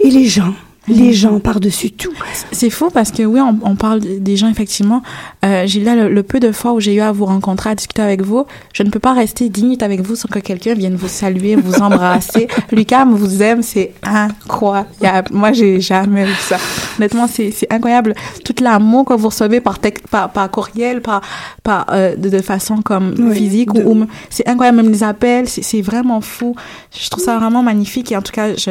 et 0.00 0.10
les 0.10 0.26
gens. 0.26 0.54
Les 0.88 1.12
gens 1.12 1.38
par-dessus 1.40 1.90
tout. 1.90 2.12
C'est 2.52 2.70
faux 2.70 2.90
parce 2.90 3.10
que 3.10 3.22
oui, 3.22 3.40
on, 3.40 3.58
on 3.62 3.76
parle 3.76 4.00
des 4.00 4.36
gens 4.36 4.48
effectivement. 4.48 5.02
Euh, 5.44 5.66
Gilda, 5.66 5.94
le, 5.94 6.08
le 6.08 6.22
peu 6.22 6.40
de 6.40 6.52
fois 6.52 6.72
où 6.72 6.80
j'ai 6.80 6.94
eu 6.94 7.00
à 7.00 7.12
vous 7.12 7.24
rencontrer, 7.26 7.70
à 7.70 7.74
discuter 7.74 8.02
avec 8.02 8.22
vous, 8.22 8.46
je 8.72 8.82
ne 8.82 8.90
peux 8.90 8.98
pas 8.98 9.12
rester 9.12 9.50
minutes 9.58 9.82
avec 9.82 10.00
vous 10.00 10.16
sans 10.16 10.28
que 10.28 10.38
quelqu'un 10.38 10.74
vienne 10.74 10.94
vous 10.96 11.08
saluer, 11.08 11.56
vous 11.56 11.74
embrasser. 11.82 12.48
Lucam 12.72 13.14
vous 13.14 13.42
aime, 13.42 13.62
c'est 13.62 13.92
incroyable. 14.02 15.28
Moi, 15.32 15.52
j'ai 15.52 15.80
jamais 15.80 16.24
vu 16.24 16.34
ça. 16.40 16.56
Honnêtement, 16.98 17.26
c'est 17.28 17.52
incroyable. 17.70 18.14
Tout 18.44 18.54
l'amour 18.62 19.04
que 19.04 19.14
vous 19.14 19.28
recevez 19.28 19.60
par, 19.60 19.78
tec- 19.80 20.06
par, 20.10 20.30
par 20.30 20.50
courriel, 20.50 21.00
par, 21.02 21.20
par 21.62 21.86
euh, 21.92 22.16
de, 22.16 22.28
de 22.28 22.38
façon 22.40 22.82
comme 22.82 23.14
Oui, 23.18 23.34
physique, 23.36 23.72
de- 23.72 23.82
ou, 23.84 24.02
ou 24.02 24.06
c'est 24.30 24.48
incroyable. 24.48 24.78
Même 24.78 24.90
les 24.92 25.02
appels, 25.02 25.48
c'est 25.48 25.82
vraiment 25.82 26.20
fou. 26.20 26.54
Je 26.98 27.08
trouve 27.10 27.22
ça 27.24 27.38
vraiment 27.38 27.62
magnifique 27.62 28.12
et 28.12 28.16
en 28.16 28.22
tout 28.22 28.32
cas, 28.32 28.54
je, 28.56 28.70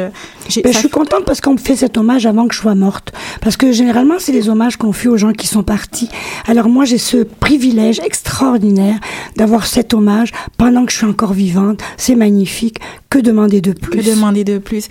Ben, 0.62 0.72
je 0.72 0.78
suis 0.78 0.88
contente 0.90 1.24
parce 1.24 1.40
qu'on 1.40 1.52
me 1.52 1.58
fait 1.58 1.76
cet 1.76 1.96
hommage 1.96 2.07
avant 2.08 2.48
que 2.48 2.54
je 2.54 2.60
sois 2.60 2.74
morte. 2.74 3.12
Parce 3.40 3.56
que 3.56 3.72
généralement, 3.72 4.14
c'est 4.18 4.32
les 4.32 4.48
hommages 4.48 4.76
qu'on 4.76 4.92
fait 4.92 5.08
aux 5.08 5.16
gens 5.16 5.32
qui 5.32 5.46
sont 5.46 5.62
partis. 5.62 6.08
Alors 6.46 6.68
moi, 6.68 6.84
j'ai 6.84 6.98
ce 6.98 7.18
privilège 7.18 8.00
extraordinaire 8.00 8.98
d'avoir 9.36 9.66
cet 9.66 9.94
hommage 9.94 10.32
pendant 10.56 10.84
que 10.84 10.92
je 10.92 10.98
suis 10.98 11.06
encore 11.06 11.32
vivante. 11.32 11.80
C'est 11.96 12.14
magnifique. 12.14 12.78
Que 13.10 13.18
demander 13.18 13.60
de 13.60 13.72
plus? 13.72 14.00
Que 14.00 14.10
demander 14.10 14.44
de 14.44 14.58
plus? 14.58 14.88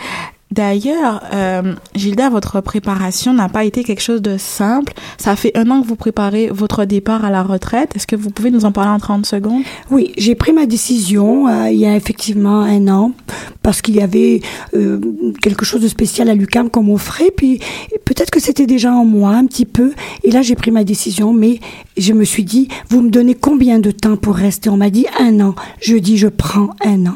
D'ailleurs, 0.52 1.24
euh, 1.34 1.76
Gilda, 1.94 2.30
votre 2.30 2.62
préparation 2.62 3.34
n'a 3.34 3.50
pas 3.50 3.66
été 3.66 3.84
quelque 3.84 4.02
chose 4.02 4.22
de 4.22 4.38
simple. 4.38 4.94
Ça 5.18 5.36
fait 5.36 5.56
un 5.58 5.70
an 5.70 5.82
que 5.82 5.88
vous 5.88 5.98
préparez 5.98 6.50
votre 6.50 6.86
départ 6.86 7.26
à 7.26 7.30
la 7.30 7.44
retraite. 7.44 7.96
Est-ce 7.96 8.08
que 8.08 8.16
vous 8.16 8.30
pouvez 8.30 8.50
nous 8.50 8.64
en 8.64 8.72
parler 8.72 8.92
en 8.92 9.00
30 9.00 9.26
secondes? 9.26 9.64
Oui, 9.92 10.14
j'ai 10.18 10.36
pris 10.36 10.54
ma 10.54 10.66
décision 10.66 11.48
euh, 11.48 11.70
il 11.70 11.78
y 11.78 11.86
a 11.86 11.96
effectivement 11.96 12.62
un 12.62 12.88
an 12.88 13.12
parce 13.62 13.82
qu'il 13.82 13.98
y 13.98 14.02
avait 14.02 14.40
euh, 14.76 15.02
quelque 15.42 15.66
chose 15.66 15.82
de 15.82 15.90
spécial 15.90 16.30
à 16.30 16.36
l'UCAM 16.36 16.70
qu'on 16.70 16.84
m'offrait. 16.84 17.32
Puis 17.36 17.60
peut-être 18.06 18.32
que 18.32 18.40
c'était 18.40 18.66
déjà 18.66 18.94
en 18.94 19.04
moi 19.04 19.32
un 19.32 19.46
petit 19.46 19.66
peu. 19.66 19.92
Et 20.24 20.32
là, 20.32 20.42
j'ai 20.42 20.56
pris 20.56 20.72
ma 20.72 20.86
décision, 20.86 21.34
mais 21.34 21.60
je 21.98 22.14
me 22.14 22.24
suis 22.24 22.46
dit, 22.46 22.70
vous 22.90 23.02
me 23.02 23.10
donnez 23.10 23.36
combien 23.36 23.80
de 23.80 23.92
temps 23.92 24.16
pour 24.16 24.36
rester? 24.36 24.70
On 24.70 24.78
m'a 24.78 24.90
dit 24.90 25.06
un 25.20 25.42
an. 25.42 25.56
Je 25.82 25.98
dis, 25.98 26.18
je 26.18 26.30
prends 26.30 26.70
un 26.86 27.06
an. 27.08 27.16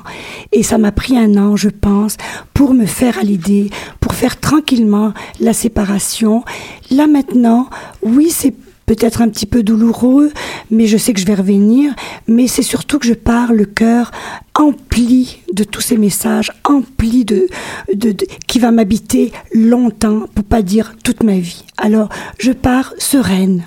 Et 0.52 0.63
ça 0.63 0.78
m'a 0.78 0.91
pris 0.91 1.17
un 1.17 1.38
an, 1.38 1.56
je 1.56 1.70
pense, 1.70 2.17
pour 2.54 2.74
me 2.74 2.86
faire 2.86 3.21
à 3.22 3.24
l'idée, 3.24 3.70
pour 4.00 4.14
faire 4.16 4.40
tranquillement 4.40 5.14
la 5.40 5.54
séparation. 5.54 6.44
Là 6.90 7.08
maintenant, 7.08 7.70
oui, 8.04 8.30
c'est 8.30 8.54
peut-être 8.88 9.22
un 9.22 9.30
petit 9.30 9.46
peu 9.46 9.64
douloureux, 9.64 10.32
mais 10.70 10.88
je 10.88 10.98
sais 10.98 11.14
que 11.14 11.20
je 11.22 11.26
vais 11.26 11.36
revenir. 11.36 11.94
Mais 12.28 12.48
c'est 12.48 12.64
surtout 12.64 13.00
que 13.00 13.08
je 13.08 13.14
pars 13.14 13.54
le 13.54 13.66
cœur 13.66 14.12
empli 14.56 15.38
de 15.54 15.64
tous 15.64 15.82
ces 15.82 15.98
messages, 15.98 16.52
empli 16.66 17.24
de, 17.24 17.48
de, 17.94 18.12
de- 18.12 18.26
qui 18.48 18.60
va 18.60 18.72
m'habiter 18.72 19.32
longtemps, 19.54 20.26
pour 20.36 20.44
pas 20.44 20.62
dire 20.62 20.96
toute 21.04 21.24
ma 21.24 21.38
vie. 21.40 21.64
Alors, 21.78 22.10
je 22.40 22.52
pars 22.52 22.94
sereine, 22.98 23.64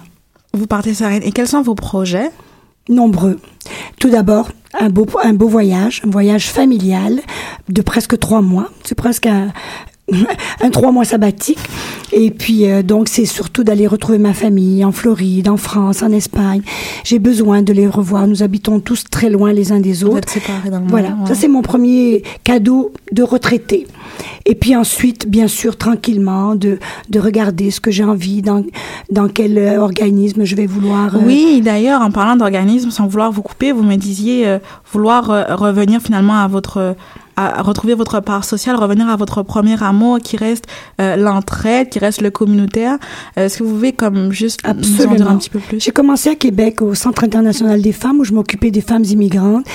Vous 0.52 0.66
partez 0.66 0.94
sereine. 0.94 1.22
Et 1.24 1.32
quels 1.32 1.48
sont 1.48 1.62
vos 1.62 1.74
projets? 1.74 2.30
nombreux. 2.90 3.38
Tout 3.98 4.10
d'abord, 4.10 4.50
un 4.78 4.88
beau, 4.88 5.06
un 5.22 5.34
beau 5.34 5.48
voyage, 5.48 6.02
un 6.04 6.10
voyage 6.10 6.48
familial 6.48 7.20
de 7.68 7.82
presque 7.82 8.18
trois 8.18 8.42
mois. 8.42 8.70
C'est 8.84 8.94
presque 8.94 9.26
un, 9.26 9.52
un 10.60 10.70
trois 10.70 10.92
mois 10.92 11.04
sabbatique. 11.04 11.58
Et 12.12 12.30
puis, 12.30 12.70
euh, 12.70 12.82
donc, 12.82 13.08
c'est 13.08 13.24
surtout 13.24 13.64
d'aller 13.64 13.86
retrouver 13.86 14.18
ma 14.18 14.34
famille 14.34 14.84
en 14.84 14.92
Floride, 14.92 15.48
en 15.48 15.56
France, 15.56 16.02
en 16.02 16.12
Espagne. 16.12 16.62
J'ai 17.02 17.18
besoin 17.18 17.62
de 17.62 17.72
les 17.72 17.86
revoir. 17.86 18.26
Nous 18.26 18.42
habitons 18.42 18.80
tous 18.80 19.04
très 19.10 19.30
loin 19.30 19.52
les 19.52 19.72
uns 19.72 19.80
des 19.80 20.04
autres. 20.04 20.28
Voilà, 20.88 21.16
ça 21.26 21.34
c'est 21.34 21.48
mon 21.48 21.62
premier 21.62 22.22
cadeau 22.44 22.92
de 23.12 23.22
retraité. 23.22 23.86
Et 24.46 24.54
puis 24.54 24.76
ensuite, 24.76 25.28
bien 25.28 25.48
sûr, 25.48 25.76
tranquillement, 25.76 26.54
de, 26.54 26.78
de 27.08 27.20
regarder 27.20 27.70
ce 27.70 27.80
que 27.80 27.90
j'ai 27.90 28.04
envie, 28.04 28.42
dans, 28.42 28.62
dans 29.10 29.28
quel 29.28 29.56
euh, 29.58 29.80
organisme 29.80 30.44
je 30.44 30.54
vais 30.56 30.66
vouloir. 30.66 31.16
euh, 31.16 31.20
Oui, 31.24 31.60
d'ailleurs, 31.64 32.02
en 32.02 32.10
parlant 32.10 32.36
d'organisme, 32.36 32.90
sans 32.90 33.06
vouloir 33.06 33.32
vous 33.32 33.42
couper, 33.42 33.72
vous 33.72 33.82
me 33.82 33.96
disiez 33.96 34.46
euh, 34.46 34.58
vouloir 34.92 35.24
revenir 35.58 36.00
finalement 36.00 36.36
à 36.36 36.48
votre 36.48 36.94
à 37.36 37.62
retrouver 37.62 37.94
votre 37.94 38.20
part 38.20 38.44
sociale, 38.44 38.76
revenir 38.76 39.08
à 39.08 39.16
votre 39.16 39.42
premier 39.42 39.82
amour 39.82 40.18
qui 40.18 40.36
reste 40.36 40.64
euh, 41.00 41.16
l'entraide, 41.16 41.88
qui 41.88 41.98
reste 41.98 42.20
le 42.22 42.30
communautaire. 42.30 42.98
Euh, 43.38 43.46
Est-ce 43.46 43.58
que 43.58 43.64
vous 43.64 43.74
pouvez 43.74 43.92
comme 43.92 44.32
juste 44.32 44.60
nous 44.66 44.70
en 44.70 44.74
dire 44.74 45.00
Absolument. 45.04 45.30
un 45.30 45.36
petit 45.36 45.50
peu 45.50 45.58
plus? 45.58 45.80
J'ai 45.80 45.90
commencé 45.90 46.30
à 46.30 46.34
Québec, 46.34 46.82
au 46.82 46.94
Centre 46.94 47.24
international 47.24 47.82
des 47.82 47.92
femmes, 47.92 48.20
où 48.20 48.24
je 48.24 48.32
m'occupais 48.32 48.70
des 48.70 48.80
femmes 48.80 49.04
immigrantes 49.04 49.66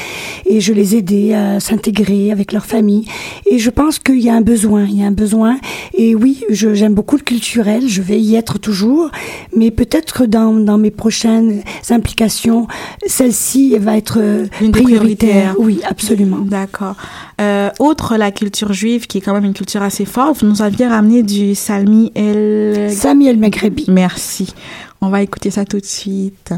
et 0.46 0.62
je 0.62 0.74
les 0.74 0.96
aidais 0.96 1.34
à 1.34 1.60
s'intégrer 1.60 2.32
avec 2.32 2.54
leur 2.54 2.66
famille. 2.66 3.06
Et 3.46 3.60
je 3.60 3.70
pense 3.70 4.00
qu'il 4.00 4.20
y 4.20 4.30
a 4.30 4.34
un 4.36 4.42
besoin, 4.42 4.86
il 4.86 5.00
y 5.00 5.04
a 5.04 5.08
un 5.08 5.12
besoin. 5.12 5.58
Et 5.94 6.16
oui, 6.16 6.44
j'aime 6.50 6.94
beaucoup 6.94 7.18
le 7.18 7.24
culturel, 7.24 7.88
je 7.88 8.02
vais 8.02 8.20
y 8.20 8.36
être 8.36 8.58
toujours, 8.58 9.10
mais 9.56 9.72
peut-être 9.72 10.26
dans, 10.26 10.54
dans 10.54 10.78
mes 10.78 10.92
prochaines 10.92 11.62
implications, 11.90 12.68
celle-ci 13.06 13.78
va 13.80 13.98
être 13.98 14.20
euh, 14.20 14.48
prioritaire. 14.72 15.56
Oui, 15.60 15.82
absolument. 15.88 16.40
D'accord. 16.40 16.96
Euh, 17.42 17.49
autre 17.80 18.18
la 18.18 18.32
culture 18.32 18.74
juive, 18.74 19.08
qui 19.08 19.18
est 19.18 19.22
quand 19.22 19.34
même 19.34 19.46
une 19.46 19.54
culture 19.54 19.82
assez 19.82 20.06
forte, 20.06 20.42
vous 20.42 20.48
nous 20.48 20.62
aviez 20.62 20.88
ramené 20.88 21.24
du 21.24 21.56
Salmi 21.56 22.12
El... 22.16 22.92
Samuel 22.92 23.38
Maghrebi. 23.38 23.86
Merci. 23.88 24.54
On 25.02 25.10
va 25.10 25.22
écouter 25.22 25.52
ça 25.52 25.66
tout 25.66 25.80
de 25.80 25.86
suite. 25.86 26.54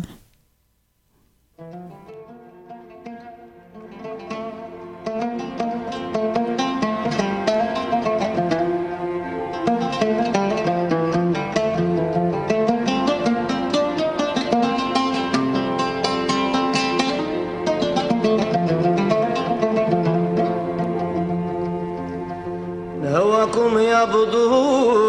يبدور. 23.82 25.02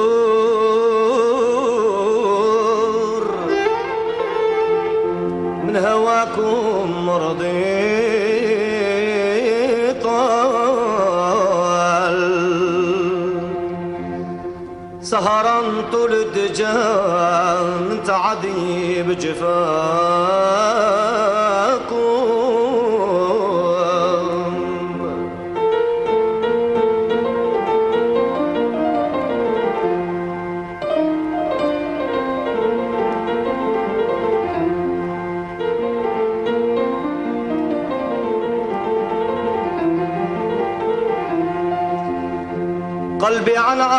من 5.65 5.77
هواكم 5.77 7.07
مرضي 7.07 7.53
طال. 10.03 10.63
سهرا 15.03 15.61
طول 15.93 16.13
الدجال 16.13 17.67
من 17.91 17.99
تعذيب 18.07 19.19
جفاف 19.19 20.92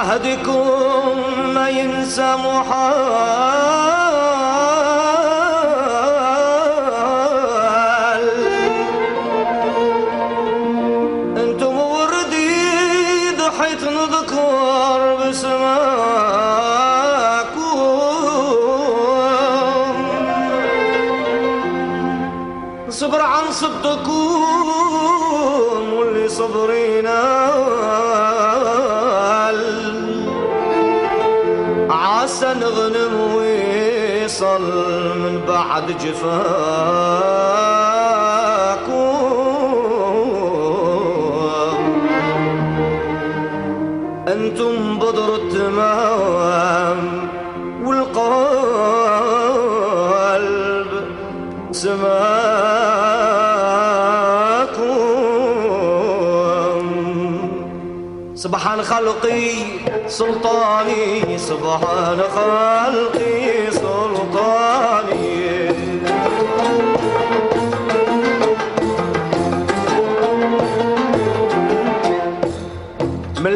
عهدكم 0.03 1.53
ما 1.53 1.69
ينسى 1.69 2.35
محال. 2.35 3.03
أنتم 11.37 11.77
وردي 11.77 12.55
ضحيت 13.37 13.83
نذكر 13.83 15.15
بسماكم 15.15 16.42
بعد 35.63 35.88
جفاكم. 35.97 36.43
أنتم 44.28 44.99
بدر 44.99 45.36
التمام 45.36 46.99
والقلب 47.84 48.43
سماكم. 51.71 52.04
سبحان 58.36 58.82
خلقي 58.82 59.49
سلطاني 60.08 61.38
سبحان 61.38 62.19
خلقي 62.38 63.22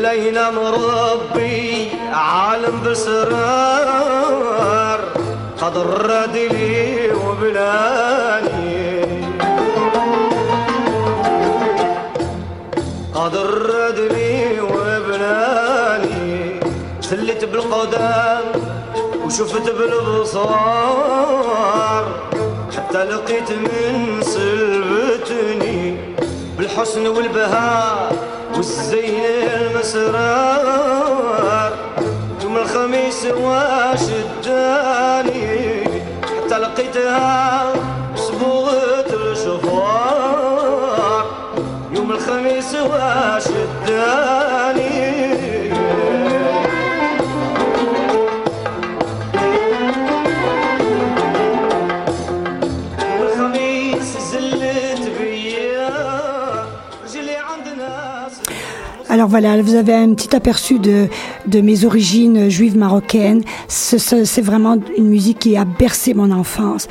لينا 0.07 0.51
مربي 0.51 1.87
عالم 2.13 2.75
بسرار 2.85 4.19
خضر 5.57 5.87
ردلي 6.09 7.11
وبلاني. 7.11 8.77
قدر 13.15 13.49
ردلي 13.71 14.61
وبلاني. 14.61 16.59
سلت 17.01 17.45
بالقدام 17.45 18.45
وشفت 19.25 19.69
بالابصار 19.77 20.85
حتى 22.75 23.03
لقيت 23.03 23.51
من 23.51 24.21
سلبتني 24.21 25.79
بالحسن 26.57 27.07
والبهار. 27.07 28.26
والزين 28.57 29.25
المسرار 29.61 30.57
يوم 32.43 32.57
الخميس 32.57 33.25
واشداني 33.25 34.97
حتى 36.23 36.57
لقيتها 36.59 37.73
صبغت 38.15 39.13
الشفار. 39.13 40.45
يوم 41.91 42.11
الخميس 42.11 42.75
واشداني 42.75 44.26
Alors 59.17 59.29
voilà, 59.29 59.59
vous 59.63 59.73
avez 59.73 59.95
un 59.95 60.13
petit 60.13 60.35
aperçu 60.35 60.77
de, 60.77 61.07
mes 61.59 61.85
origines 61.85 62.49
juives 62.49 62.77
marocaines. 62.77 63.41
Ce- 63.67 63.97
ce- 63.97 64.25
C'est 64.25 64.43
vraiment 64.43 64.77
une 64.95 65.07
musique 65.09 65.39
qui 65.39 65.57
a 65.57 65.65
bercé 65.65 66.13
mon 66.13 66.29
enfance. 66.29 66.87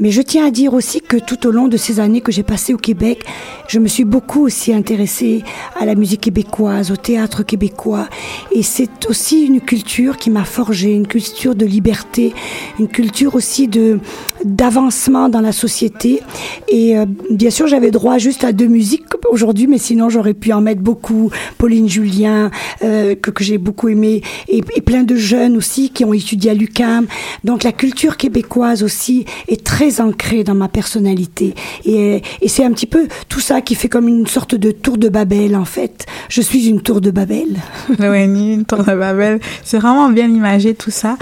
Mais 0.00 0.10
je 0.10 0.22
tiens 0.22 0.46
à 0.46 0.50
dire 0.50 0.72
aussi 0.72 1.02
que 1.02 1.18
tout 1.18 1.46
au 1.46 1.50
long 1.50 1.68
de 1.68 1.76
ces 1.76 2.00
années 2.00 2.22
que 2.22 2.32
j'ai 2.32 2.42
passées 2.42 2.72
au 2.72 2.78
Québec, 2.78 3.24
je 3.68 3.78
me 3.78 3.86
suis 3.86 4.04
beaucoup 4.04 4.46
aussi 4.46 4.72
intéressée 4.72 5.44
à 5.78 5.84
la 5.84 5.94
musique 5.94 6.22
québécoise, 6.22 6.90
au 6.90 6.96
théâtre 6.96 7.42
québécois. 7.42 8.08
Et 8.50 8.62
c'est 8.62 9.06
aussi 9.08 9.44
une 9.44 9.60
culture 9.60 10.16
qui 10.16 10.30
m'a 10.30 10.44
forgée, 10.44 10.92
une 10.92 11.06
culture 11.06 11.54
de 11.54 11.66
liberté, 11.66 12.32
une 12.78 12.88
culture 12.88 13.34
aussi 13.34 13.68
de 13.68 14.00
d'avancement 14.44 15.28
dans 15.28 15.42
la 15.42 15.52
société. 15.52 16.22
Et 16.68 16.96
euh, 16.96 17.04
bien 17.30 17.50
sûr, 17.50 17.66
j'avais 17.66 17.90
droit 17.90 18.16
juste 18.16 18.42
à 18.42 18.52
deux 18.52 18.68
musiques 18.68 19.04
aujourd'hui, 19.30 19.66
mais 19.66 19.78
sinon 19.78 20.08
j'aurais 20.08 20.34
pu 20.34 20.52
en 20.52 20.62
mettre 20.62 20.80
beaucoup. 20.80 21.30
Pauline 21.58 21.88
Julien, 21.88 22.50
euh, 22.82 23.14
que, 23.14 23.30
j'ai 23.44 23.58
beaucoup 23.58 23.88
aimé, 23.88 24.22
et, 24.48 24.62
et 24.74 24.80
plein 24.80 25.02
de 25.02 25.16
jeunes 25.16 25.56
aussi 25.56 25.90
qui 25.90 26.04
ont 26.04 26.12
étudié 26.12 26.50
à 26.50 26.54
l'UCAM. 26.54 27.06
Donc 27.44 27.64
la 27.64 27.72
culture 27.72 28.16
québécoise 28.16 28.82
aussi 28.82 29.24
est 29.48 29.62
très 29.62 29.89
ancrée 29.98 30.44
dans 30.44 30.54
ma 30.54 30.68
personnalité. 30.68 31.54
Et, 31.84 32.22
et 32.40 32.48
c'est 32.48 32.64
un 32.64 32.72
petit 32.72 32.86
peu 32.86 33.08
tout 33.28 33.40
ça 33.40 33.62
qui 33.62 33.74
fait 33.74 33.88
comme 33.88 34.06
une 34.06 34.26
sorte 34.26 34.54
de 34.54 34.70
tour 34.70 34.98
de 34.98 35.08
Babel 35.08 35.56
en 35.56 35.64
fait. 35.64 36.06
Je 36.28 36.42
suis 36.42 36.68
une 36.68 36.82
tour 36.82 37.00
de 37.00 37.10
Babel. 37.10 37.56
Loeni, 37.98 38.54
une 38.54 38.64
tour 38.66 38.84
de 38.84 38.94
Babel. 38.94 39.40
C'est 39.64 39.78
vraiment 39.78 40.10
bien 40.10 40.28
imagé 40.28 40.74
tout 40.74 40.90
ça. 40.90 41.16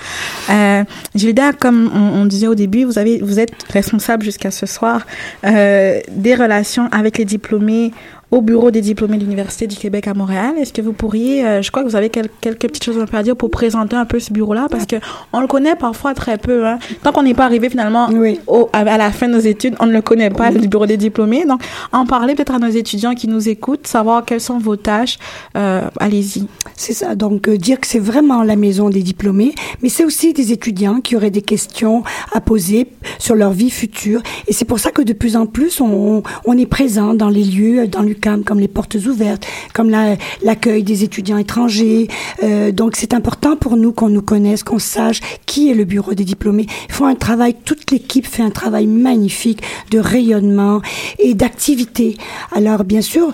Euh, 0.50 0.84
Gilda, 1.14 1.52
comme 1.52 1.90
on, 1.94 2.20
on 2.22 2.26
disait 2.26 2.48
au 2.48 2.54
début, 2.54 2.84
vous 2.84 2.98
avez, 2.98 3.18
vous 3.20 3.38
êtes 3.38 3.52
responsable 3.72 4.24
jusqu'à 4.24 4.50
ce 4.50 4.66
soir 4.66 5.06
euh, 5.44 6.00
des 6.10 6.34
relations 6.34 6.88
avec 6.90 7.18
les 7.18 7.24
diplômés 7.24 7.92
au 8.30 8.42
bureau 8.42 8.70
des 8.70 8.80
diplômés 8.80 9.16
de 9.16 9.22
l'Université 9.22 9.66
du 9.66 9.76
Québec 9.76 10.06
à 10.06 10.14
Montréal. 10.14 10.54
Est-ce 10.58 10.72
que 10.72 10.82
vous 10.82 10.92
pourriez, 10.92 11.46
euh, 11.46 11.62
je 11.62 11.70
crois 11.70 11.82
que 11.82 11.88
vous 11.88 11.96
avez 11.96 12.10
quel- 12.10 12.28
quelques 12.40 12.60
petites 12.68 12.84
choses 12.84 13.02
à 13.12 13.22
dire 13.22 13.36
pour 13.36 13.50
présenter 13.50 13.96
un 13.96 14.04
peu 14.04 14.20
ce 14.20 14.32
bureau-là, 14.32 14.66
parce 14.70 14.84
que 14.86 14.96
on 15.32 15.40
le 15.40 15.46
connaît 15.46 15.76
parfois 15.76 16.12
très 16.14 16.36
peu. 16.36 16.66
Hein. 16.66 16.78
Tant 17.02 17.12
qu'on 17.12 17.22
n'est 17.22 17.34
pas 17.34 17.44
arrivé 17.44 17.70
finalement 17.70 18.08
Oui. 18.12 18.38
au, 18.46 18.68
à, 18.72 18.80
à 18.80 18.98
la 18.98 19.10
fin 19.12 19.28
de 19.28 19.32
nos 19.32 19.38
études, 19.40 19.74
on 19.80 19.86
ne 19.86 19.92
le 19.92 20.02
connaît 20.02 20.30
pas, 20.30 20.50
le 20.50 20.60
bureau 20.66 20.86
des 20.86 20.96
diplômés. 20.96 21.44
Donc, 21.46 21.62
en 21.92 22.04
parler 22.06 22.34
peut-être 22.34 22.54
à 22.54 22.58
nos 22.58 22.68
étudiants 22.68 23.14
qui 23.14 23.28
nous 23.28 23.48
écoutent, 23.48 23.86
savoir 23.86 24.24
quelles 24.24 24.40
sont 24.40 24.58
vos 24.58 24.76
tâches. 24.76 25.18
Euh, 25.56 25.82
Allez-y. 25.98 26.46
C'est 26.76 26.92
ça, 26.92 27.14
donc 27.14 27.48
euh, 27.48 27.56
dire 27.56 27.80
que 27.80 27.86
c'est 27.86 27.98
vraiment 27.98 28.42
la 28.42 28.56
maison 28.56 28.90
des 28.90 29.02
diplômés, 29.02 29.54
mais 29.82 29.88
c'est 29.88 30.04
aussi 30.04 30.32
des 30.32 30.52
étudiants 30.52 31.00
qui 31.00 31.16
auraient 31.16 31.30
des 31.30 31.42
questions 31.42 32.02
à 32.32 32.40
poser 32.40 32.88
sur 33.18 33.34
leur 33.34 33.52
vie 33.52 33.70
future. 33.70 34.20
Et 34.46 34.52
c'est 34.52 34.64
pour 34.64 34.78
ça 34.78 34.90
que 34.90 35.02
de 35.02 35.12
plus 35.12 35.36
en 35.36 35.46
plus, 35.46 35.80
on, 35.80 36.22
on 36.44 36.58
est 36.58 36.66
présent 36.66 37.14
dans 37.14 37.28
les 37.30 37.44
lieux, 37.44 37.86
dans 37.88 38.02
comme 38.20 38.60
les 38.60 38.68
portes 38.68 38.96
ouvertes, 39.06 39.46
comme 39.74 39.90
la- 39.90 40.16
l'accueil 40.42 40.82
des 40.82 41.04
étudiants 41.04 41.38
étrangers. 41.38 42.08
Euh, 42.42 42.72
donc 42.72 42.96
c'est 42.96 43.14
important 43.14 43.56
pour 43.56 43.76
nous 43.76 43.92
qu'on 43.92 44.08
nous 44.08 44.22
connaisse, 44.22 44.62
qu'on 44.62 44.78
sache 44.78 45.20
qui 45.46 45.70
est 45.70 45.74
le 45.74 45.84
bureau 45.84 46.14
des 46.14 46.24
diplômés. 46.24 46.66
Ils 46.88 46.94
font 46.94 47.06
un 47.06 47.14
travail, 47.14 47.54
toute 47.64 47.90
l'équipe 47.90 48.26
fait 48.26 48.42
un 48.42 48.50
travail 48.50 48.86
magnifique 48.86 49.62
de 49.90 49.98
rayonnement 49.98 50.80
et 51.18 51.34
d'activité. 51.34 52.16
Alors 52.52 52.84
bien 52.84 53.00
sûr, 53.00 53.32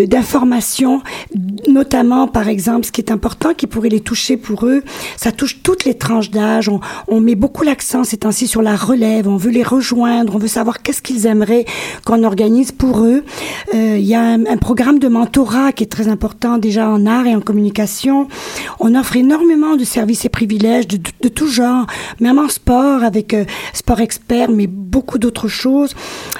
d'informations, 0.07 1.03
notamment, 1.69 2.29
par 2.29 2.49
exemple, 2.49 2.87
ce 2.87 2.93
qui 2.93 3.01
est 3.01 3.11
important, 3.11 3.55
qui 3.55 3.67
pourrait 3.67 3.89
les 3.89 4.01
toucher 4.01 4.37
pour 4.37 4.67
eux. 4.67 4.85
Ça 5.17 5.33
touche 5.33 5.63
toutes 5.63 5.85
les 5.85 5.95
tranches 5.95 6.31
d'âge. 6.31 6.69
On, 6.69 6.81
on 7.09 7.21
met 7.21 7.35
beaucoup 7.35 7.65
l'accent 7.65 8.05
ces 8.05 8.19
temps-ci 8.19 8.47
sur 8.47 8.61
la 8.63 8.77
relève. 8.77 9.27
On 9.29 9.37
veut 9.37 9.51
les 9.51 9.63
rejoindre. 9.63 10.37
On 10.37 10.39
veut 10.39 10.49
savoir 10.49 10.83
qu'est-ce 10.83 11.03
qu'ils 11.03 11.27
aimeraient 11.27 11.65
qu'on 12.05 12.25
organise 12.25 12.73
pour 12.73 13.05
eux. 13.05 13.25
Euh, 13.75 13.97
il 13.99 14.05
y 14.05 14.15
a 14.15 14.21
un, 14.21 14.47
un 14.47 14.57
programme 14.57 14.99
de 14.99 15.09
mentorat 15.09 15.73
qui 15.73 15.85
est 15.85 15.89
très 15.89 16.09
important 16.09 16.59
déjà 16.59 16.89
en 16.89 17.07
art 17.07 17.27
et 17.27 17.35
en 17.35 17.41
communication. 17.41 18.12
On 18.81 18.95
offre 18.95 19.17
énormément 19.17 19.77
de 19.77 19.85
services 19.85 20.25
et 20.25 20.29
privilèges 20.29 20.87
de, 20.89 20.97
de, 20.97 21.11
de 21.23 21.29
tout 21.29 21.47
genre, 21.49 21.87
même 22.21 22.39
en 22.39 22.49
sport 22.49 23.03
avec 23.05 23.35
euh, 23.35 23.45
sport 23.73 24.01
expert, 24.01 24.51
mais 24.51 24.67
beaucoup 24.67 25.19
d'autres 25.19 25.49
choses. 25.49 25.95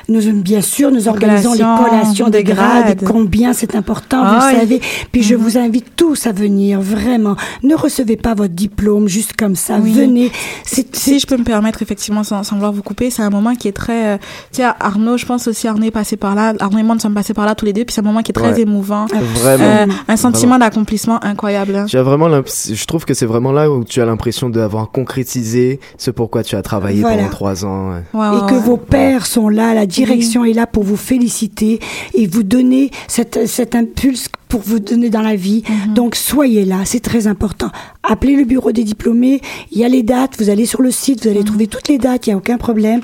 Nous, 0.09 0.33
bien 0.43 0.61
sûr, 0.61 0.91
nous 0.91 1.09
organisons 1.09 1.53
les 1.53 1.59
Collations 1.61 1.85
collations 1.85 2.27
de 2.29 2.39
de 2.39 2.43
grades. 2.43 3.03
et 3.03 3.05
combien 3.05 3.53
c'est 3.53 3.75
important, 3.75 4.23
Ah 4.25 4.39
vous 4.41 4.47
oui. 4.47 4.53
le 4.55 4.61
savez. 4.61 4.81
Puis 5.13 5.23
je 5.23 5.35
vous 5.35 5.59
invite 5.59 5.97
tous 5.97 6.27
à 6.27 6.33
venir, 6.33 6.81
vraiment. 6.81 7.37
Ne 7.63 7.75
recevez 7.75 8.17
pas 8.17 8.35
votre 8.35 8.55
diplôme 8.55 9.09
juste 9.09 9.35
comme 9.35 9.57
ça. 9.57 9.79
Oui. 9.81 9.93
Venez. 9.93 10.31
Si 10.65 11.19
je 11.19 11.27
peux 11.27 11.37
me 11.37 11.45
permettre, 11.45 11.83
effectivement, 11.83 12.25
sans, 12.25 12.43
sans 12.43 12.57
vouloir 12.57 12.73
vous 12.73 12.83
couper, 12.83 13.11
c'est 13.11 13.23
un 13.23 13.31
moment 13.31 13.55
qui 13.55 13.69
est 13.69 13.73
très... 13.73 14.15
euh, 14.15 14.19
sais, 14.51 14.65
Arnaud, 14.81 15.17
je 15.17 15.27
pense 15.27 15.47
aussi 15.49 15.69
Arnaud 15.69 15.87
est 15.87 15.91
passé 15.91 16.17
par 16.17 16.35
là. 16.35 16.53
Arnaud 16.61 16.79
et 16.79 16.83
moi, 16.83 16.95
nous 16.95 17.01
sommes 17.01 17.15
passés 17.15 17.35
par 17.35 17.47
là 17.47 17.55
tous 17.55 17.65
les 17.65 17.73
deux. 17.73 17.85
Puis 17.85 17.95
c'est 17.95 18.01
un 18.01 18.05
moment 18.05 18.23
qui 18.23 18.31
est 18.31 18.35
très 18.35 18.53
Ouais. 18.55 18.61
émouvant. 18.63 19.07
Vraiment. 19.07 19.65
Euh, 19.65 19.87
un 20.09 20.17
sentiment 20.17 20.59
d'accomplissement 20.59 21.23
incroyable. 21.25 21.62
Hein. 21.75 21.87
Tu 21.87 21.97
as 21.99 22.03
vraiment 22.03 22.29
l'imp- 22.29 22.49
je 22.73 22.85
trouve 22.87 23.05
que 23.05 23.15
c'est 23.15 23.27
vraiment 23.27 23.53
là 23.53 23.71
où 23.71 23.85
tu 23.85 24.01
as 24.01 24.05
l'impression 24.07 24.49
d'avoir 24.51 24.91
concrétisé 24.91 25.81
ce 25.99 26.11
pourquoi 26.11 26.43
tu 26.43 26.57
as 26.57 26.63
travaillé 26.63 27.01
Voilà. 27.03 27.17
pendant 27.19 27.29
trois 27.31 27.65
ans. 27.65 27.91
ouais. 27.93 28.03
Ouais, 28.15 28.27
et 28.27 28.41
ouais, 28.41 28.51
que 28.51 28.55
vos 28.65 28.77
pères 28.77 29.27
sont 29.27 29.49
là, 29.49 29.75
la 29.75 29.87
direction 29.87 30.45
est 30.45 30.53
là 30.53 30.67
pour 30.67 30.83
vous 30.85 30.97
féliciter 30.97 31.81
et 32.15 32.27
vous 32.27 32.43
donner 32.43 32.91
cette, 33.09 33.47
cet 33.47 33.75
impulse 33.75 34.29
pour 34.53 34.61
vous 34.61 34.81
donner 34.81 35.09
dans 35.09 35.23
la 35.23 35.35
vie. 35.35 35.63
Mhm. 35.89 35.95
Donc 35.95 36.15
soyez 36.15 36.67
là, 36.67 36.81
c'est 36.85 37.01
très 37.01 37.27
important. 37.27 37.71
Appelez 38.03 38.37
le 38.37 38.45
bureau 38.45 38.71
des 38.71 38.85
diplômés, 38.85 39.41
il 39.71 39.79
y 39.79 39.85
a 39.85 39.89
les 39.89 40.03
dates, 40.03 40.33
vous 40.39 40.51
allez 40.51 40.67
sur 40.67 40.83
le 40.83 40.91
site, 40.91 41.23
vous 41.23 41.31
allez 41.31 41.39
Mhm. 41.39 41.45
trouver 41.47 41.67
toutes 41.69 41.89
les 41.89 41.97
dates, 41.97 42.27
il 42.27 42.31
n'y 42.31 42.35
a 42.35 42.37
aucun 42.37 42.59
problème. 42.59 43.01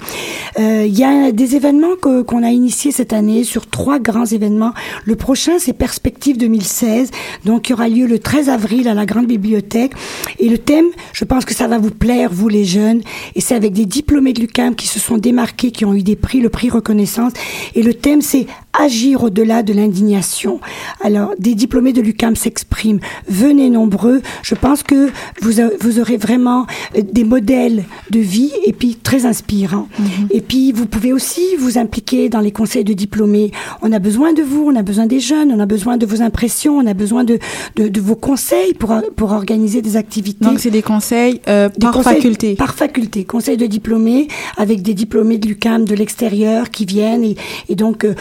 Euh, 0.59 0.85
Il 0.87 0.99
y 0.99 1.05
a 1.05 1.33
des 1.33 1.57
événements 1.57 1.97
que- 2.03 2.21
qu'on 2.23 2.43
a 2.43 2.51
initiés 2.51 2.93
cette 2.93 3.13
année 3.15 3.45
sur 3.45 3.67
trois 3.67 3.99
grands 3.99 4.27
événements. 4.27 4.73
Le 5.07 5.17
prochain, 5.17 5.53
c'est 5.59 5.73
Perspective 5.73 6.37
2016, 6.37 7.11
donc 7.47 7.69
il 7.69 7.71
y 7.71 7.75
aura 7.75 7.89
lieu 7.89 8.07
le 8.07 8.19
13 8.19 8.49
avril 8.51 8.87
à 8.89 8.93
la 8.95 9.07
Grande 9.07 9.27
Bibliothèque. 9.27 9.93
Et 10.39 10.49
le 10.51 10.59
thème, 10.59 10.87
je 11.15 11.25
pense 11.25 11.45
que 11.47 11.55
ça 11.55 11.67
va 11.67 11.79
vous 11.79 11.91
plaire, 11.91 12.31
vous 12.33 12.49
les 12.49 12.65
jeunes, 12.67 13.01
et 13.35 13.41
c'est 13.41 13.55
avec 13.55 13.73
des 13.73 13.87
diplômés 13.87 14.33
de 14.35 14.41
l'UCAM 14.43 14.75
qui 14.75 14.87
se 14.87 14.99
sont 14.99 15.17
démarqués, 15.17 15.71
qui 15.71 15.85
ont 15.87 15.95
eu 15.95 16.03
des 16.03 16.17
prix, 16.17 16.41
le 16.41 16.51
prix 16.51 16.69
reconnaissance. 16.69 17.33
Et 17.75 17.83
le 17.83 17.95
thème, 17.95 18.21
c'est 18.23 18.47
agir 18.73 19.25
au-delà 19.25 19.63
de 19.63 19.73
l'indignation. 19.73 20.61
Alors, 21.03 21.33
des 21.39 21.55
diplômés 21.55 21.93
de 21.93 22.01
l'UCAM 22.01 22.37
s'expriment. 22.37 23.01
Venez 23.29 23.71
nombreux. 23.71 24.23
Je 24.43 24.55
pense 24.55 24.83
que 24.83 25.11
vous, 25.41 25.61
a- 25.61 25.71
vous 25.81 25.99
aurez 26.01 26.17
vraiment 26.17 26.67
euh, 26.97 27.03
des 27.03 27.25
modèles 27.25 27.85
de 28.11 28.21
vie 28.21 28.53
et 28.65 28.73
puis 28.73 28.97
très 29.03 29.27
inspirants. 29.27 29.89
Et 30.31 30.41
puis, 30.41 30.73
vous 30.73 30.87
pouvez 30.87 31.13
aussi 31.13 31.43
vous 31.59 31.79
impliquer 31.79 32.29
dans 32.29 32.41
les 32.41 32.53
conseils 32.53 32.85
de 32.85 32.93
diplômés. 32.93 33.51
On 33.83 33.93
a 33.93 33.99
besoin 33.99 34.33
de 34.33 34.43
vous, 34.43 34.65
on 34.71 34.77
a 34.77 34.83
besoin 34.83 35.07
des 35.07 35.21
jeunes, 35.21 35.51
on 35.53 35.61
a 35.61 35.67
besoin 35.67 35.97
de 35.97 36.07
vos 36.07 36.23
impressions, 36.23 36.79
on 36.79 36.87
a 36.87 36.95
besoin 36.95 37.25
de, 37.25 37.39
de, 37.77 37.89
de 37.89 38.01
vos 38.01 38.17
conseils 38.17 38.75
pour, 38.75 38.95
pour 39.17 39.33
organiser 39.33 39.83
des 39.83 39.97
activités. 39.97 40.45
Donc, 40.45 40.61
c'est 40.61 40.71
des 40.71 40.83
conseils 40.83 41.41
euh, 41.49 41.69
Des 41.71 41.87
par 41.87 41.93
conseils 41.95 42.15
faculté. 42.17 42.55
Par 42.55 42.75
faculté. 42.75 43.25
Conseil 43.25 43.57
de 43.57 43.67
diplômés 43.67 44.29
avec 44.57 44.83
des 44.83 44.95
diplômés 44.95 45.39
de 45.39 45.49
l'UCAM 45.49 45.85
de 45.85 45.95
l'extérieur 45.95 46.71
qui 46.71 46.85
viennent. 46.85 47.25
Et, 47.25 47.37
et 47.69 47.75
donc, 47.75 48.05
euh, 48.05 48.15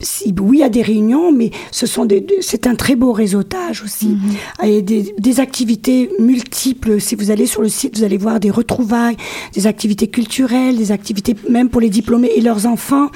c'est, 0.00 0.40
oui, 0.40 0.58
il 0.58 0.60
y 0.60 0.62
a 0.62 0.68
des 0.68 0.82
réunions, 0.82 1.32
mais 1.32 1.50
ce 1.70 1.86
sont 1.86 2.04
des, 2.04 2.24
c'est 2.40 2.66
un 2.66 2.74
très 2.74 2.96
beau 2.96 3.12
réseautage 3.12 3.82
aussi. 3.82 4.16
Mhm. 4.62 4.82
Des, 4.82 5.14
des 5.16 5.40
activités 5.40 6.10
multiples. 6.18 7.00
Si 7.00 7.14
vous 7.14 7.30
allez 7.30 7.46
sur 7.46 7.62
le 7.62 7.68
site, 7.68 7.98
vous 7.98 8.04
allez 8.04 8.18
voir 8.18 8.40
des 8.40 8.50
retrouvailles, 8.50 9.16
des 9.54 9.66
activités 9.66 10.08
culturelles, 10.08 10.76
des 10.76 10.92
activités 10.92 11.34
même 11.48 11.68
pour 11.68 11.80
les 11.80 11.90
diplômés 11.90 12.32
et 12.34 12.40
leurs 12.40 12.66
enfants. 12.66 13.08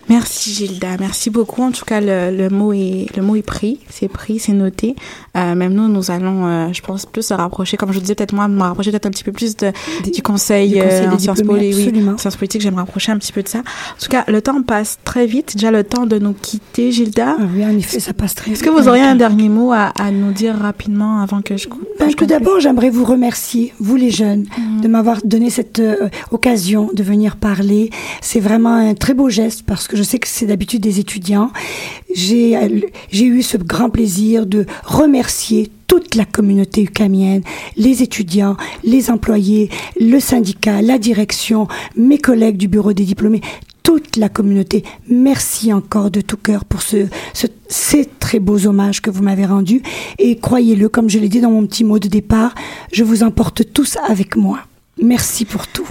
Merci 0.10 0.54
Gilda, 0.54 0.98
merci 1.00 1.30
beaucoup. 1.30 1.62
En 1.64 1.72
tout 1.72 1.86
cas, 1.86 2.02
le, 2.02 2.36
le 2.36 2.50
mot 2.50 2.74
est 2.74 3.08
le 3.16 3.22
mot 3.24 3.36
est 3.36 3.42
pris, 3.42 3.80
c'est 3.90 4.08
pris, 4.08 4.38
c'est 4.40 4.52
noté. 4.54 4.96
Euh, 5.38 5.56
même 5.56 5.74
nous, 5.74 5.88
nous 5.88 6.12
allons, 6.12 6.46
euh, 6.46 6.68
je 6.74 6.82
pense, 6.82 7.06
plus 7.06 7.24
se 7.24 7.34
rapprocher. 7.34 7.78
Comme 7.78 7.92
je 7.94 8.00
disais, 8.00 8.14
peut-être 8.16 8.34
moi, 8.34 8.48
me 8.48 8.62
rapprocher 8.62 8.92
peut-être 8.92 9.06
un 9.06 9.12
petit 9.12 9.24
peu 9.24 9.32
plus 9.32 9.56
de, 9.56 9.72
Des- 10.04 10.12
du 10.12 10.22
conseil, 10.22 10.70
du 10.74 10.76
conseil 10.82 11.06
euh, 11.08 11.12
en 11.12 11.20
sciences. 11.20 11.42
Oui, 11.48 11.70
absolument. 11.70 12.18
sciences 12.18 12.36
politiques, 12.36 12.62
j'aimerais 12.62 12.82
me 12.82 12.86
rapprocher 12.86 13.12
un 13.12 13.18
petit 13.18 13.32
peu 13.32 13.42
de 13.44 13.48
ça. 13.48 13.60
En 13.60 14.00
tout 14.02 14.10
cas, 14.10 14.26
le 14.28 14.42
temps 14.42 14.62
passe 14.62 14.98
très 15.06 15.26
vite. 15.26 15.54
Déjà 15.56 15.72
le 15.72 15.84
temps 15.84 16.06
de 16.06 16.20
nous 16.20 16.34
quitter, 16.34 16.92
Gilda. 16.92 17.38
Ah 17.40 17.44
oui, 17.56 17.66
en 17.66 17.78
effet, 17.78 18.00
ça 18.00 18.14
passe 18.14 18.36
très 18.36 18.52
Est-ce 18.52 18.62
que 18.64 18.70
vite. 18.70 18.80
vous 18.80 18.88
auriez 18.90 19.04
un 19.04 19.16
dernier 19.16 19.50
mot 19.50 19.72
à, 19.72 19.94
à 20.00 20.12
nous 20.12 20.32
dire 20.34 20.56
rapidement 20.58 21.22
avant 21.22 21.42
que 21.42 21.56
je 21.58 21.68
coupe 21.68 21.88
Ben, 22.00 22.14
tout 22.14 22.26
d'abord, 22.26 22.60
j'aimerais 22.60 22.90
vous 22.90 23.06
remercier, 23.06 23.74
vous 23.80 23.96
les 23.96 24.12
jeunes, 24.12 24.46
de 24.82 24.88
m'avoir 24.88 25.20
donné 25.24 25.50
cette 25.50 25.80
euh, 25.80 26.10
occasion 26.32 26.90
de 26.94 27.04
venir 27.04 27.38
parler. 27.38 27.90
C'est 28.22 28.40
vraiment 28.40 28.74
un 28.76 28.94
très 28.96 29.14
beau 29.14 29.30
geste 29.30 29.64
parce 29.66 29.88
que 29.88 29.93
je 29.94 30.04
sais 30.04 30.20
que 30.20 30.28
c'est 30.28 30.46
d'habitude 30.46 30.82
des 30.82 31.00
étudiants. 31.00 31.52
J'ai 32.16 32.56
eu 33.14 33.42
ce 33.42 33.58
grand 33.58 33.90
plaisir 33.90 34.46
de 34.46 34.66
remercier 34.84 35.72
toute 35.88 36.16
la 36.16 36.26
communauté 36.26 36.82
ucamienne, 36.84 37.42
les 37.78 38.02
étudiants, 38.04 38.58
les 38.84 39.10
employés, 39.10 39.70
le 40.00 40.20
syndicat, 40.20 40.82
la 40.82 40.98
direction, 40.98 41.68
mes 41.96 42.18
collègues 42.18 42.58
du 42.58 42.68
bureau 42.68 42.94
des 42.94 43.04
diplômés, 43.04 43.42
toute 43.84 44.18
la 44.18 44.30
communauté. 44.30 44.84
Merci 45.10 45.72
encore 45.74 46.10
de 46.10 46.22
tout 46.22 46.38
cœur 46.38 46.66
pour 46.66 46.82
ce, 46.82 47.08
ce- 47.34 47.48
ces 47.68 48.06
très 48.20 48.40
beaux 48.40 48.66
hommages 48.66 49.02
que 49.02 49.10
vous 49.12 49.22
m'avez 49.24 49.46
rendus. 49.46 49.82
Et 50.20 50.38
croyez-le, 50.38 50.90
comme 50.90 51.10
je 51.10 51.20
l'ai 51.20 51.30
dit 51.30 51.42
dans 51.42 51.52
mon 51.52 51.66
petit 51.68 51.84
mot 51.84 52.00
de 52.00 52.08
départ, 52.08 52.56
je 52.92 53.04
vous 53.04 53.24
emporte 53.24 53.72
tous 53.74 53.98
avec 54.08 54.36
moi. 54.36 54.60
Merci 55.02 55.46
pour 55.46 55.68
tout. 55.68 55.88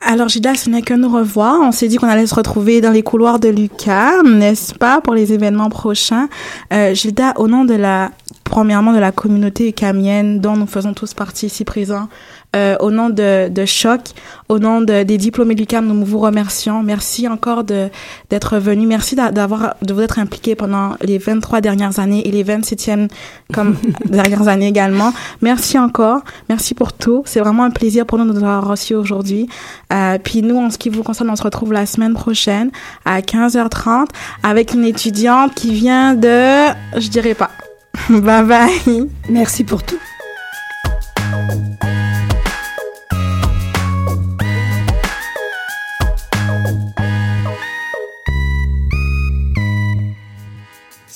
Alors 0.00 0.28
Gilda, 0.28 0.54
ce 0.54 0.70
n'est 0.70 0.82
que 0.82 0.94
nous 0.94 1.08
revoir. 1.08 1.60
On 1.60 1.72
s'est 1.72 1.88
dit 1.88 1.96
qu'on 1.96 2.06
allait 2.06 2.26
se 2.26 2.34
retrouver 2.34 2.80
dans 2.80 2.92
les 2.92 3.02
couloirs 3.02 3.40
de 3.40 3.48
l'UQAM, 3.48 4.38
n'est-ce 4.38 4.74
pas, 4.74 5.00
pour 5.00 5.12
les 5.12 5.32
événements 5.32 5.70
prochains. 5.70 6.28
Euh, 6.72 6.94
Gilda, 6.94 7.32
au 7.36 7.48
nom 7.48 7.64
de 7.64 7.74
la, 7.74 8.12
premièrement 8.44 8.92
de 8.92 8.98
la 8.98 9.10
communauté 9.10 9.68
ucamienne 9.68 10.40
dont 10.40 10.56
nous 10.56 10.68
faisons 10.68 10.94
tous 10.94 11.14
partie 11.14 11.46
ici 11.46 11.64
présents, 11.64 12.08
euh, 12.56 12.76
au 12.80 12.90
nom 12.90 13.10
de, 13.10 13.48
de 13.48 13.64
Choc, 13.66 14.00
au 14.48 14.58
nom 14.58 14.80
de, 14.80 15.02
des 15.02 15.18
diplômés 15.18 15.54
de 15.54 15.60
l'UQAM, 15.60 15.86
nous 15.86 16.04
vous 16.04 16.18
remercions. 16.18 16.82
Merci 16.82 17.28
encore 17.28 17.62
de 17.64 17.88
d'être 18.30 18.56
venu. 18.58 18.86
Merci 18.86 19.14
d'a- 19.16 19.30
d'avoir 19.32 19.74
de 19.82 19.92
vous 19.92 20.00
être 20.00 20.18
impliqué 20.18 20.54
pendant 20.54 20.94
les 21.02 21.18
23 21.18 21.60
dernières 21.60 21.98
années 21.98 22.26
et 22.26 22.30
les 22.30 22.44
27e 22.44 23.08
comme 23.52 23.76
dernières 24.06 24.48
années 24.48 24.68
également. 24.68 25.12
Merci 25.42 25.78
encore. 25.78 26.20
Merci 26.48 26.74
pour 26.74 26.94
tout. 26.94 27.22
C'est 27.26 27.40
vraiment 27.40 27.64
un 27.64 27.70
plaisir 27.70 28.06
pour 28.06 28.16
nous 28.18 28.24
de 28.24 28.32
vous 28.32 28.38
avoir 28.44 28.66
reçu 28.66 28.94
aujourd'hui. 28.94 29.48
Euh, 29.92 30.16
puis 30.22 30.40
nous, 30.42 30.56
en 30.56 30.70
ce 30.70 30.78
qui 30.78 30.88
vous 30.88 31.02
concerne, 31.02 31.28
on 31.30 31.36
se 31.36 31.42
retrouve 31.42 31.72
la 31.74 31.84
semaine 31.84 32.14
prochaine 32.14 32.70
à 33.04 33.20
15h30 33.20 34.06
avec 34.42 34.72
une 34.72 34.84
étudiante 34.84 35.54
qui 35.54 35.74
vient 35.74 36.14
de, 36.14 36.68
je 36.98 37.08
dirais 37.08 37.34
pas. 37.34 37.50
bye 38.08 38.44
bye. 38.44 39.06
Merci 39.28 39.64
pour 39.64 39.82
tout. 39.82 39.98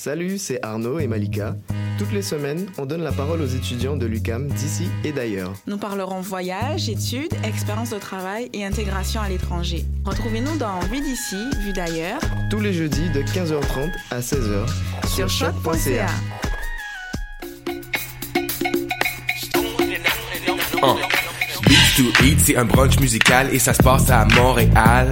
Salut, 0.03 0.37
c'est 0.37 0.59
Arnaud 0.65 0.99
et 0.99 1.07
Malika. 1.07 1.55
Toutes 1.97 2.11
les 2.11 2.21
semaines, 2.21 2.65
on 2.77 2.85
donne 2.85 3.03
la 3.03 3.13
parole 3.13 3.39
aux 3.39 3.47
étudiants 3.47 3.95
de 3.95 4.05
l'UCAM 4.05 4.49
d'ici 4.49 4.89
et 5.05 5.13
d'ailleurs. 5.13 5.53
Nous 5.65 5.77
parlerons 5.77 6.19
voyage, 6.19 6.89
études, 6.89 7.33
expérience 7.45 7.91
de 7.91 7.99
travail 7.99 8.49
et 8.51 8.65
intégration 8.65 9.21
à 9.21 9.29
l'étranger. 9.29 9.85
Retrouvez-nous 10.03 10.57
dans 10.57 10.81
Vue 10.91 10.99
d'ici, 10.99 11.37
Vue 11.61 11.71
d'ailleurs, 11.71 12.19
Tous 12.49 12.59
les 12.59 12.73
jeudis 12.73 13.09
de 13.11 13.21
15h30 13.21 13.93
à 14.11 14.19
16h 14.19 14.67
sur 15.07 15.29
choc.ca. 15.29 16.07
Uh. 20.83 20.99
Beats 21.65 21.95
to 21.95 22.25
Eat, 22.25 22.41
c'est 22.41 22.57
un 22.57 22.65
brunch 22.65 22.99
musical 22.99 23.47
et 23.53 23.59
ça 23.59 23.73
se 23.73 23.81
passe 23.81 24.09
à 24.09 24.25
Montréal. 24.25 25.11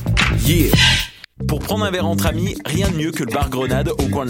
Yeah! 0.45 0.71
Pour 1.47 1.59
prendre 1.59 1.85
un 1.85 1.91
verre 1.91 2.05
entre 2.05 2.27
amis, 2.27 2.55
rien 2.65 2.89
de 2.89 2.95
mieux 2.95 3.11
que 3.11 3.23
le 3.23 3.31
bar 3.31 3.49
Grenade 3.49 3.89
au 3.89 4.07
coin 4.07 4.25
de 4.25 4.29